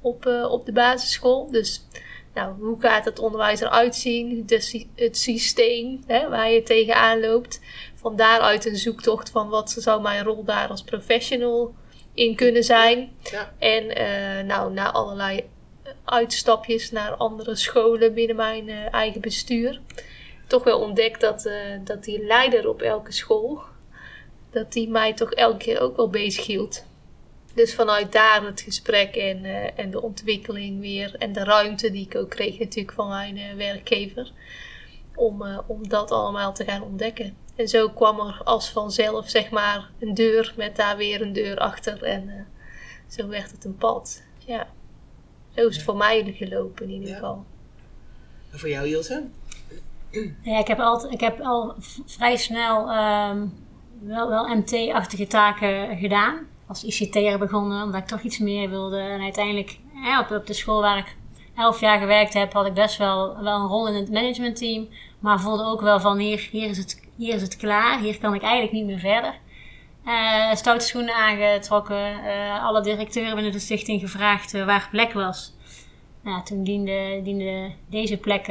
op, 0.00 0.26
eh, 0.26 0.50
op 0.50 0.66
de 0.66 0.72
basisschool. 0.72 1.50
Dus 1.50 1.86
nou, 2.34 2.54
hoe 2.58 2.80
gaat 2.80 3.04
het 3.04 3.18
onderwijs 3.18 3.60
eruit 3.60 3.96
zien? 3.96 4.46
Het 4.94 5.16
systeem 5.16 6.02
hè, 6.06 6.28
waar 6.28 6.50
je 6.50 6.62
tegenaan 6.62 7.20
loopt. 7.20 7.60
Van 7.94 8.16
daaruit 8.16 8.64
een 8.64 8.76
zoektocht 8.76 9.30
van 9.30 9.48
wat 9.48 9.70
zou 9.70 10.02
mijn 10.02 10.24
rol 10.24 10.44
daar 10.44 10.68
als 10.68 10.82
professional 10.82 11.74
in 12.20 12.36
kunnen 12.36 12.64
zijn. 12.64 13.12
Ja. 13.30 13.52
En 13.58 13.96
eh, 13.96 14.44
nou, 14.44 14.72
na 14.72 14.92
allerlei 14.92 15.44
uitstapjes 16.04 16.90
naar 16.90 17.14
andere 17.14 17.54
scholen 17.56 18.14
binnen 18.14 18.36
mijn 18.36 18.68
eh, 18.68 18.92
eigen 18.92 19.20
bestuur. 19.20 19.80
Toch 20.46 20.64
wel 20.64 20.80
ontdekt 20.80 21.20
dat, 21.20 21.46
eh, 21.46 21.54
dat 21.84 22.04
die 22.04 22.24
leider 22.24 22.68
op 22.68 22.82
elke 22.82 23.12
school, 23.12 23.62
dat 24.50 24.72
die 24.72 24.88
mij 24.88 25.14
toch 25.14 25.32
elke 25.32 25.56
keer 25.56 25.80
ook 25.80 25.96
wel 25.96 26.10
bezig 26.10 26.46
hield. 26.46 26.84
Dus 27.54 27.74
vanuit 27.74 28.12
daar 28.12 28.44
het 28.44 28.60
gesprek 28.60 29.16
en, 29.16 29.44
en 29.76 29.90
de 29.90 30.02
ontwikkeling 30.02 30.80
weer 30.80 31.14
en 31.18 31.32
de 31.32 31.44
ruimte 31.44 31.90
die 31.90 32.06
ik 32.06 32.16
ook 32.16 32.30
kreeg 32.30 32.58
natuurlijk 32.58 32.94
van 32.94 33.08
mijn 33.08 33.56
werkgever. 33.56 34.32
Om, 35.14 35.42
om 35.66 35.88
dat 35.88 36.10
allemaal 36.10 36.52
te 36.52 36.64
gaan 36.64 36.82
ontdekken. 36.82 37.36
En 37.60 37.68
zo 37.68 37.88
kwam 37.88 38.20
er 38.20 38.40
als 38.44 38.70
vanzelf 38.70 39.28
zeg 39.28 39.50
maar 39.50 39.90
een 39.98 40.14
deur 40.14 40.54
met 40.56 40.76
daar 40.76 40.96
weer 40.96 41.22
een 41.22 41.32
deur 41.32 41.58
achter. 41.58 42.02
En 42.02 42.28
eh, 42.28 42.42
zo 43.08 43.28
werd 43.28 43.50
het 43.50 43.64
een 43.64 43.76
pad. 43.76 44.22
Ja. 44.38 44.66
Zo 45.56 45.66
is 45.66 45.76
het 45.76 45.84
voor 45.84 45.96
mij 45.96 46.34
gelopen 46.36 46.84
in 46.86 46.92
ieder 46.92 47.08
Ja. 47.08 47.14
geval. 47.14 47.44
En 48.50 48.58
voor 48.58 48.68
jou, 48.68 48.86
Ilse? 48.86 49.24
Ja, 50.42 50.58
ik 50.58 50.66
heb, 50.66 50.78
altijd, 50.78 51.12
ik 51.12 51.20
heb 51.20 51.40
al 51.40 51.74
vrij 52.06 52.36
snel 52.36 52.90
ehm, 52.90 53.46
wel, 54.00 54.28
wel 54.28 54.56
MT-achtige 54.56 55.26
taken 55.26 55.96
gedaan. 55.96 56.46
Als 56.66 56.84
ICT'er 56.84 57.38
begonnen, 57.38 57.82
omdat 57.82 58.00
ik 58.00 58.06
toch 58.06 58.20
iets 58.22 58.38
meer 58.38 58.70
wilde. 58.70 58.98
En 58.98 59.20
uiteindelijk, 59.20 59.78
ja, 60.04 60.20
op, 60.20 60.30
op 60.30 60.46
de 60.46 60.52
school 60.52 60.80
waar 60.80 60.98
ik 60.98 61.16
elf 61.56 61.80
jaar 61.80 61.98
gewerkt 61.98 62.34
heb, 62.34 62.52
had 62.52 62.66
ik 62.66 62.74
best 62.74 62.96
wel, 62.98 63.42
wel 63.42 63.60
een 63.60 63.66
rol 63.66 63.88
in 63.88 63.94
het 63.94 64.10
managementteam. 64.10 64.88
Maar 65.18 65.40
voelde 65.40 65.64
ook 65.64 65.80
wel 65.80 66.00
van, 66.00 66.18
hier, 66.18 66.48
hier, 66.50 66.68
is 66.68 66.78
het, 66.78 66.99
hier 67.20 67.34
is 67.34 67.42
het 67.42 67.56
klaar. 67.56 67.98
Hier 68.00 68.18
kan 68.18 68.34
ik 68.34 68.42
eigenlijk 68.42 68.72
niet 68.72 68.86
meer 68.86 68.98
verder. 68.98 69.34
Eh 70.04 70.54
stoute 70.54 70.84
schoenen 70.86 71.14
aangetrokken. 71.14 72.24
eh, 72.24 72.64
alle 72.64 72.80
directeuren 72.82 73.34
binnen 73.34 73.52
de 73.52 73.58
stichting 73.58 74.00
gevraagd 74.00 74.54
eh, 74.54 74.64
waar 74.64 74.88
plek 74.90 75.12
was. 75.12 75.54
Nou, 76.22 76.44
toen 76.44 76.64
diende, 76.64 77.20
diende 77.24 77.72
deze 77.90 78.16
plek 78.16 78.46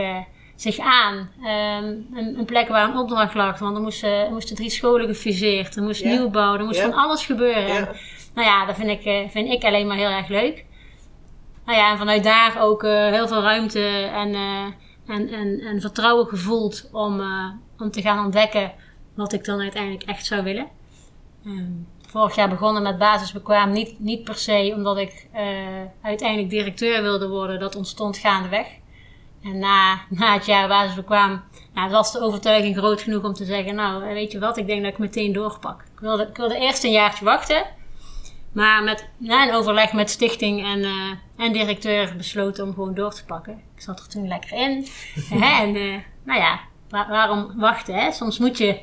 zich 0.55 0.77
aan. 0.79 1.29
Ehm, 1.43 1.85
een, 2.17 2.37
een 2.39 2.45
plek 2.45 2.67
waar 2.67 2.89
een 2.89 2.97
opdracht 2.97 3.33
lag. 3.33 3.59
Want 3.59 3.75
er 3.75 3.81
moesten, 3.81 4.09
er 4.25 4.31
moesten 4.31 4.55
drie 4.55 4.69
scholen 4.69 5.07
gefuseerd. 5.07 5.75
Er 5.75 5.83
moest 5.83 6.01
Ja. 6.01 6.09
nieuwbouw. 6.09 6.53
Er 6.57 6.65
moest 6.65 6.79
Ja. 6.79 6.89
van 6.89 6.93
alles 6.99 7.25
gebeuren. 7.25 7.67
En, 7.67 7.87
nou 8.33 8.47
ja, 8.47 8.65
dat 8.65 8.75
vind 8.75 8.89
ik, 8.89 9.29
vind 9.31 9.49
ik 9.51 9.63
alleen 9.63 9.87
maar 9.87 9.97
heel 9.97 10.09
erg 10.09 10.27
leuk. 10.27 10.65
Nou 11.65 11.77
ja, 11.77 11.91
en 11.91 11.97
vanuit 11.97 12.23
daar 12.23 12.61
ook 12.61 12.81
heel 12.83 13.27
veel 13.27 13.41
ruimte 13.41 13.85
en, 14.13 14.33
en, 15.07 15.29
en, 15.33 15.59
en 15.59 15.81
vertrouwen 15.81 16.27
gevoeld 16.27 16.89
om, 16.91 17.21
om 17.79 17.91
te 17.91 18.01
gaan 18.01 18.25
ontdekken 18.25 18.71
wat 19.13 19.33
ik 19.33 19.45
dan 19.45 19.59
uiteindelijk 19.59 20.03
echt 20.03 20.25
zou 20.25 20.43
willen. 20.43 20.67
Ehm, 21.45 21.71
vorig 22.07 22.35
jaar 22.35 22.49
begonnen 22.49 22.81
met 22.81 22.97
basisbekwaam. 22.97 23.71
Niet, 23.71 23.99
niet 23.99 24.23
per 24.23 24.35
se 24.35 24.71
omdat 24.75 24.97
ik 24.97 25.27
eh, 25.31 25.47
uiteindelijk 26.01 26.49
directeur 26.49 27.01
wilde 27.01 27.29
worden. 27.29 27.59
Dat 27.59 27.75
ontstond 27.75 28.17
gaandeweg. 28.17 28.67
En 29.43 29.59
na, 29.59 30.01
na 30.09 30.33
het 30.33 30.45
jaar 30.45 30.67
basisbekwaam 30.67 31.43
nou, 31.73 31.89
was 31.91 32.11
de 32.11 32.21
overtuiging 32.21 32.77
groot 32.77 33.01
genoeg 33.01 33.23
om 33.23 33.33
te 33.33 33.45
zeggen... 33.45 33.75
Nou, 33.75 34.13
weet 34.13 34.31
je 34.31 34.39
wat, 34.39 34.57
ik 34.57 34.67
denk 34.67 34.83
dat 34.83 34.91
ik 34.91 34.97
meteen 34.97 35.33
doorpak. 35.33 35.81
Ik 35.81 35.99
wilde, 35.99 36.27
ik 36.27 36.37
wilde 36.37 36.57
eerst 36.57 36.83
een 36.83 36.91
jaartje 36.91 37.25
wachten. 37.25 37.65
Maar 38.51 38.83
met, 38.83 39.09
na 39.17 39.47
een 39.47 39.53
overleg 39.53 39.93
met 39.93 40.09
stichting 40.09 40.65
en, 40.65 40.83
eh, 40.83 41.45
en 41.45 41.51
directeur 41.51 42.13
besloten 42.17 42.63
om 42.65 42.73
gewoon 42.73 42.93
door 42.93 43.13
te 43.13 43.25
pakken. 43.25 43.61
Ik 43.75 43.81
zat 43.81 43.99
er 43.99 44.07
toen 44.07 44.27
lekker 44.27 44.51
in. 44.53 44.87
En 45.61 45.75
eh, 45.75 45.97
nou 46.23 46.39
ja, 46.39 46.59
wa- 46.89 47.07
waarom 47.09 47.53
wachten? 47.59 47.93
Hè? 47.95 48.11
Soms 48.11 48.39
moet 48.39 48.57
je 48.57 48.79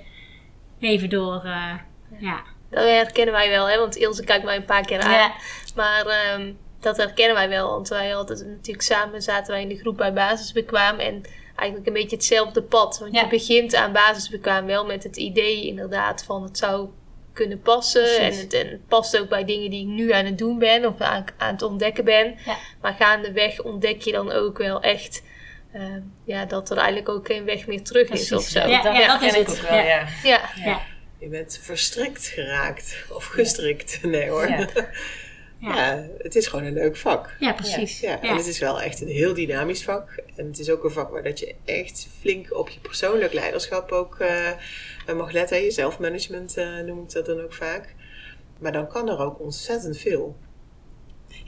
even 0.81 1.09
door... 1.11 1.43
eh, 1.45 1.75
ja. 2.19 2.41
Dat 2.71 2.85
herkennen 2.85 3.35
wij 3.35 3.49
wel, 3.49 3.69
hè? 3.69 3.79
want 3.79 3.97
Ilse 3.97 4.25
kijkt 4.25 4.45
mij 4.45 4.57
een 4.57 4.65
paar 4.65 4.85
keer 4.87 5.01
aan. 5.01 5.11
Ja. 5.13 5.33
Maar 5.75 6.07
ehm, 6.07 6.53
dat 6.81 6.97
herkennen 6.97 7.35
wij 7.37 7.49
wel, 7.49 7.71
want 7.71 7.89
wij 7.89 8.09
hadden 8.11 8.51
natuurlijk 8.51 8.85
samen 8.85 9.23
zaten 9.23 9.53
wij 9.53 9.63
in 9.63 9.69
de 9.69 9.79
groep 9.79 9.97
bij 9.97 10.13
basisbekwaam 10.13 10.99
en 10.99 11.23
eigenlijk 11.57 11.87
een 11.89 11.93
beetje 12.03 12.17
hetzelfde 12.17 12.63
pad. 12.63 12.99
Want 12.99 13.15
Ja. 13.15 13.21
je 13.23 13.29
begint 13.29 13.75
aan 13.75 13.93
basisbekwaam 13.93 14.67
wel 14.67 14.87
met 14.87 15.03
het 15.03 15.17
idee 15.17 15.67
inderdaad 15.67 16.25
van 16.25 16.43
het 16.43 16.59
zou 16.59 16.89
kunnen 17.33 17.61
passen 17.61 18.19
en 18.19 18.39
het, 18.39 18.53
en 18.53 18.67
het 18.69 18.87
past 18.89 19.19
ook 19.21 19.29
bij 19.29 19.45
dingen 19.45 19.71
die 19.71 19.81
ik 19.81 19.87
nu 19.87 20.13
aan 20.13 20.25
het 20.25 20.39
doen 20.39 20.59
ben 20.59 20.87
of 20.87 21.01
aan, 21.01 21.25
aan 21.39 21.53
het 21.53 21.63
ontdekken 21.63 22.05
ben. 22.05 22.35
Ja. 22.45 22.57
Maar 22.81 22.93
gaandeweg 22.99 23.63
ontdek 23.63 24.03
je 24.03 24.13
dan 24.13 24.33
ook 24.33 24.59
wel 24.59 24.81
echt 24.83 25.23
ehm, 25.81 26.01
ja, 26.25 26.45
dat 26.45 26.71
er 26.71 26.77
eigenlijk 26.77 27.09
ook 27.09 27.27
geen 27.27 27.45
weg 27.45 27.67
meer 27.67 27.83
terug 27.83 28.03
is 28.03 28.09
Precies. 28.09 28.33
of 28.33 28.45
zo. 28.45 28.59
Ja, 28.69 28.83
dat 28.83 28.97
ja, 28.97 29.07
dat 29.19 29.23
is 29.23 29.35
ik 29.35 29.47
het. 29.47 29.57
ook 29.57 29.69
wel, 29.69 29.79
Ja. 29.79 29.85
ja. 29.85 30.07
ja. 30.23 30.41
Ja. 30.65 30.81
Je 31.19 31.29
bent 31.29 31.59
verstrikt 31.63 32.27
geraakt. 32.27 32.97
Of 33.11 33.25
gestrikt. 33.25 34.03
Nee 34.03 34.29
hoor. 34.29 34.49
Ja. 34.49 34.59
Ja. 35.59 35.77
Ja. 35.77 36.07
het 36.19 36.35
is 36.37 36.47
gewoon 36.47 36.65
een 36.65 36.73
leuk 36.73 36.97
vak. 36.97 37.35
Ja, 37.39 37.53
precies. 37.53 38.01
Ja, 38.01 38.21
en 38.23 38.37
het 38.37 38.47
is 38.47 38.59
wel 38.59 38.81
echt 38.81 39.01
een 39.01 39.09
heel 39.09 39.35
dynamisch 39.35 39.85
vak. 39.85 40.23
En 40.37 40.47
het 40.47 40.59
is 40.59 40.71
ook 40.71 40.85
een 40.85 40.91
vak 40.91 41.11
waar 41.11 41.23
dat 41.23 41.39
je 41.39 41.55
echt 41.65 42.09
flink 42.21 42.55
op 42.57 42.69
je 42.69 42.81
persoonlijk 42.81 43.33
leiderschap 43.33 43.93
ook 43.93 44.17
eh, 44.19 45.15
mag 45.17 45.31
letten. 45.31 45.63
Je 45.63 45.71
zelfmanagement 45.71 46.57
eh, 46.57 46.79
noem 46.79 47.03
ik 47.03 47.13
dat 47.13 47.27
dan 47.27 47.41
ook 47.41 47.53
vaak. 47.55 47.95
Maar 48.59 48.73
dan 48.73 48.89
kan 48.89 49.09
er 49.09 49.19
ook 49.19 49.41
ontzettend 49.41 49.99
veel. 49.99 50.37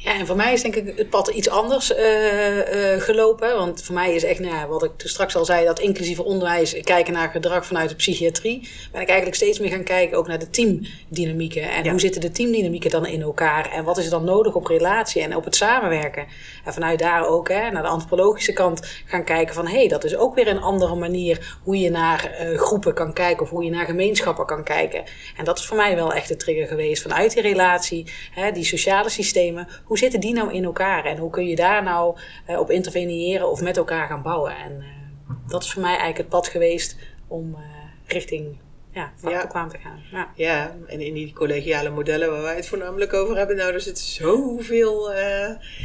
Ja, 0.00 0.18
en 0.18 0.26
voor 0.26 0.37
mij 0.37 0.52
is 0.52 0.62
denk 0.62 0.76
ik 0.76 0.96
het 0.96 1.11
pad 1.11 1.28
iets 1.28 1.48
anders 1.48 1.94
eh, 1.94 2.94
eh, 2.94 3.00
gelopen. 3.00 3.56
Want 3.56 3.82
voor 3.82 3.94
mij 3.94 4.14
is 4.14 4.24
echt, 4.24 4.40
nou 4.40 4.54
ja, 4.54 4.66
wat 4.66 4.84
ik 4.84 4.90
toen 4.96 5.08
straks 5.08 5.37
al 5.37 5.44
zei, 5.44 5.64
dat 5.64 5.80
inclusieve 5.80 6.24
onderwijs, 6.24 6.80
kijken 6.80 7.12
naar 7.12 7.28
gedrag 7.28 7.66
vanuit 7.66 7.88
de 7.88 7.94
psychiatrie. 7.94 8.68
Ben 8.92 9.00
ik 9.00 9.08
eigenlijk 9.08 9.37
steeds 9.37 9.58
meer 9.58 9.70
gaan 9.70 9.84
kijken 9.84 10.18
ook 10.18 10.26
naar 10.26 10.38
de 10.38 10.50
teamdynamieken. 10.50 11.62
En 11.62 11.84
Ja. 11.84 11.90
hoe 11.90 12.00
zitten 12.00 12.20
de 12.20 12.30
teamdynamieken 12.30 12.90
dan 12.90 13.06
in 13.06 13.22
elkaar? 13.22 13.70
En 13.70 13.84
wat 13.84 13.98
is 13.98 14.04
er 14.04 14.11
dan 14.11 14.24
nodig 14.24 14.54
op 14.54 14.66
relatie 14.66 15.22
en 15.22 15.37
op 15.37 15.44
het 15.44 15.56
samenwerken? 15.56 16.26
En 16.64 16.72
vanuit 16.72 16.98
daar 16.98 17.28
ook 17.28 17.48
hè, 17.48 17.70
naar 17.70 17.82
de 17.82 17.88
antropologische 17.88 18.52
kant 18.52 19.02
gaan 19.04 19.24
kijken 19.24 19.54
van... 19.54 19.66
hé, 19.66 19.78
hey, 19.78 19.88
dat 19.88 20.04
is 20.04 20.16
ook 20.16 20.34
weer 20.34 20.48
een 20.48 20.61
andere 20.61 20.94
manier 20.94 21.58
hoe 21.62 21.78
je 21.78 21.90
naar 21.90 22.24
eh, 22.24 22.58
groepen 22.58 22.94
kan 22.94 23.12
kijken... 23.12 23.42
of 23.42 23.50
hoe 23.50 23.64
je 23.64 23.70
naar 23.70 23.87
gemeenschappen 23.87 24.46
kan 24.46 24.64
kijken. 24.64 25.04
En 25.37 25.44
dat 25.44 25.58
is 25.58 25.66
voor 25.66 25.76
mij 25.76 25.94
wel 25.94 26.12
echt 26.12 26.28
de 26.28 26.37
trigger 26.37 26.66
geweest 26.66 27.02
vanuit 27.02 27.32
die 27.32 27.42
relatie. 27.42 28.12
Hè, 28.30 28.52
die 28.52 28.64
sociale 28.64 29.08
systemen, 29.08 29.68
hoe 29.88 29.98
zitten 29.98 30.20
die 30.20 30.33
nou 30.33 30.53
in 30.53 30.64
elkaar? 30.64 31.05
En 31.05 31.16
hoe 31.16 31.31
kun 31.31 31.46
je 31.46 31.57
daar 31.57 31.83
nou 31.83 32.16
eh, 32.46 32.59
op 32.59 32.70
interveneren 32.70 33.51
of 33.51 33.61
met 33.61 33.77
elkaar 33.77 34.09
gaan 34.09 34.22
bouwen? 34.22 34.57
En 34.57 34.81
eh, 34.81 35.35
dat 35.46 35.62
is 35.62 35.72
voor 35.72 35.83
mij 35.83 35.90
eigenlijk 35.90 36.18
het 36.18 36.29
pad 36.29 36.48
geweest 36.48 36.96
om 37.27 37.55
eh, 37.55 37.61
richting 38.07 38.59
ja, 38.90 39.12
vakbekwaam 39.16 39.68
te 39.68 39.79
gaan. 39.79 40.03
Ja. 40.11 40.33
Ja, 40.35 40.77
en 40.87 41.01
in 41.01 41.14
die 41.14 41.33
collegiale 41.33 41.90
modellen 41.90 42.31
waar 42.31 42.42
wij 42.42 42.57
het 42.57 42.68
voornamelijk 42.68 43.12
over 43.12 43.37
hebben, 43.37 43.57
nou, 43.57 43.72
er 43.72 43.81
zit 43.81 43.98
zoveel 43.98 45.12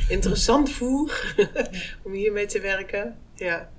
interessant 0.09 0.71
voer 0.71 1.35
om 2.03 2.11
hiermee 2.11 2.45
te 2.45 2.59
werken. 2.59 3.17
Ja. 3.35 3.69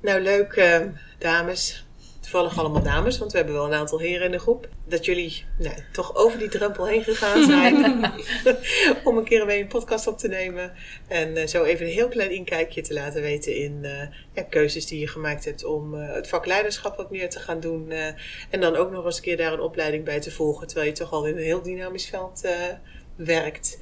Nou, 0.00 0.20
leuk, 0.20 0.82
dames. 1.18 1.85
Toevallig 2.26 2.58
allemaal 2.58 2.82
dames, 2.82 3.18
want 3.18 3.32
we 3.32 3.36
hebben 3.36 3.54
wel 3.54 3.66
een 3.66 3.78
aantal 3.78 3.98
heren 3.98 4.24
in 4.24 4.30
de 4.30 4.38
groep. 4.38 4.68
Dat 4.86 5.04
jullie 5.04 5.44
nou, 5.58 5.74
toch 5.92 6.16
over 6.16 6.38
die 6.38 6.48
drempel 6.48 6.86
heen 6.86 7.02
gegaan 7.02 7.44
zijn 7.44 7.76
om 9.04 9.16
een 9.16 9.24
keer 9.24 9.46
mee 9.46 9.60
een 9.60 9.66
podcast 9.66 10.06
op 10.06 10.18
te 10.18 10.28
nemen. 10.28 10.72
En 11.08 11.36
eh, 11.36 11.46
zo 11.46 11.64
even 11.64 11.86
een 11.86 11.92
heel 11.92 12.08
klein 12.08 12.30
inkijkje 12.30 12.80
te 12.80 12.94
laten 12.94 13.22
weten 13.22 13.56
in 13.56 13.84
eh, 13.84 14.08
ja, 14.32 14.42
keuzes 14.42 14.86
die 14.86 15.00
je 15.00 15.08
gemaakt 15.08 15.44
hebt 15.44 15.64
om 15.64 15.94
eh, 15.94 16.14
het 16.14 16.28
vak 16.28 16.46
leiderschap 16.46 16.96
wat 16.96 17.10
meer 17.10 17.30
te 17.30 17.38
gaan 17.38 17.60
doen. 17.60 17.90
en 18.50 18.60
dan 18.60 18.76
ook 18.76 18.90
nog 18.90 19.04
eens 19.04 19.16
een 19.16 19.22
keer 19.22 19.36
daar 19.36 19.52
een 19.52 19.60
opleiding 19.60 20.04
bij 20.04 20.20
te 20.20 20.30
volgen, 20.30 20.66
terwijl 20.66 20.88
je 20.88 20.94
toch 20.96 21.12
al 21.12 21.26
in 21.26 21.36
een 21.36 21.42
heel 21.42 21.62
dynamisch 21.62 22.08
veld 22.08 22.48
werkt. 23.16 23.78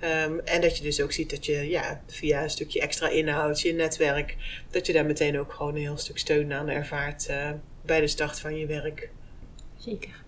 Ehm, 0.00 0.38
en 0.44 0.60
dat 0.60 0.76
je 0.76 0.82
dus 0.82 1.00
ook 1.00 1.12
ziet 1.12 1.30
dat 1.30 1.46
je 1.46 1.68
ja, 1.68 2.02
via 2.06 2.42
een 2.42 2.50
stukje 2.50 2.80
extra 2.80 3.08
inhoud, 3.08 3.60
je 3.60 3.72
netwerk, 3.72 4.36
dat 4.70 4.86
je 4.86 4.92
daar 4.92 5.06
meteen 5.06 5.38
ook 5.38 5.52
gewoon 5.52 5.74
een 5.74 5.80
heel 5.80 5.98
stuk 5.98 6.18
steun 6.18 6.52
aan 6.52 6.68
ervaart 6.68 7.28
bij 7.86 8.00
de 8.00 8.06
start 8.06 8.40
van 8.40 8.56
je 8.56 8.66
werk. 8.66 9.10
Zeker. 9.76 10.22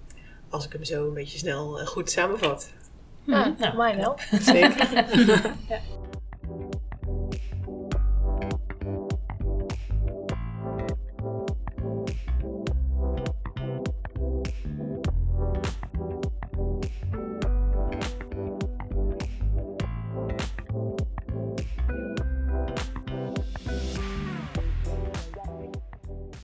Als 0.49 0.66
ik 0.66 0.73
hem 0.73 0.85
zo 0.85 1.07
een 1.07 1.14
beetje 1.14 1.38
snel 1.38 1.81
eh, 1.81 1.87
goed 1.87 2.11
samenvat. 2.11 2.73
Ja, 3.25 3.55
voor 3.59 3.77
mij 3.77 3.97
wel. 3.97 4.19
Zeker. 4.40 5.05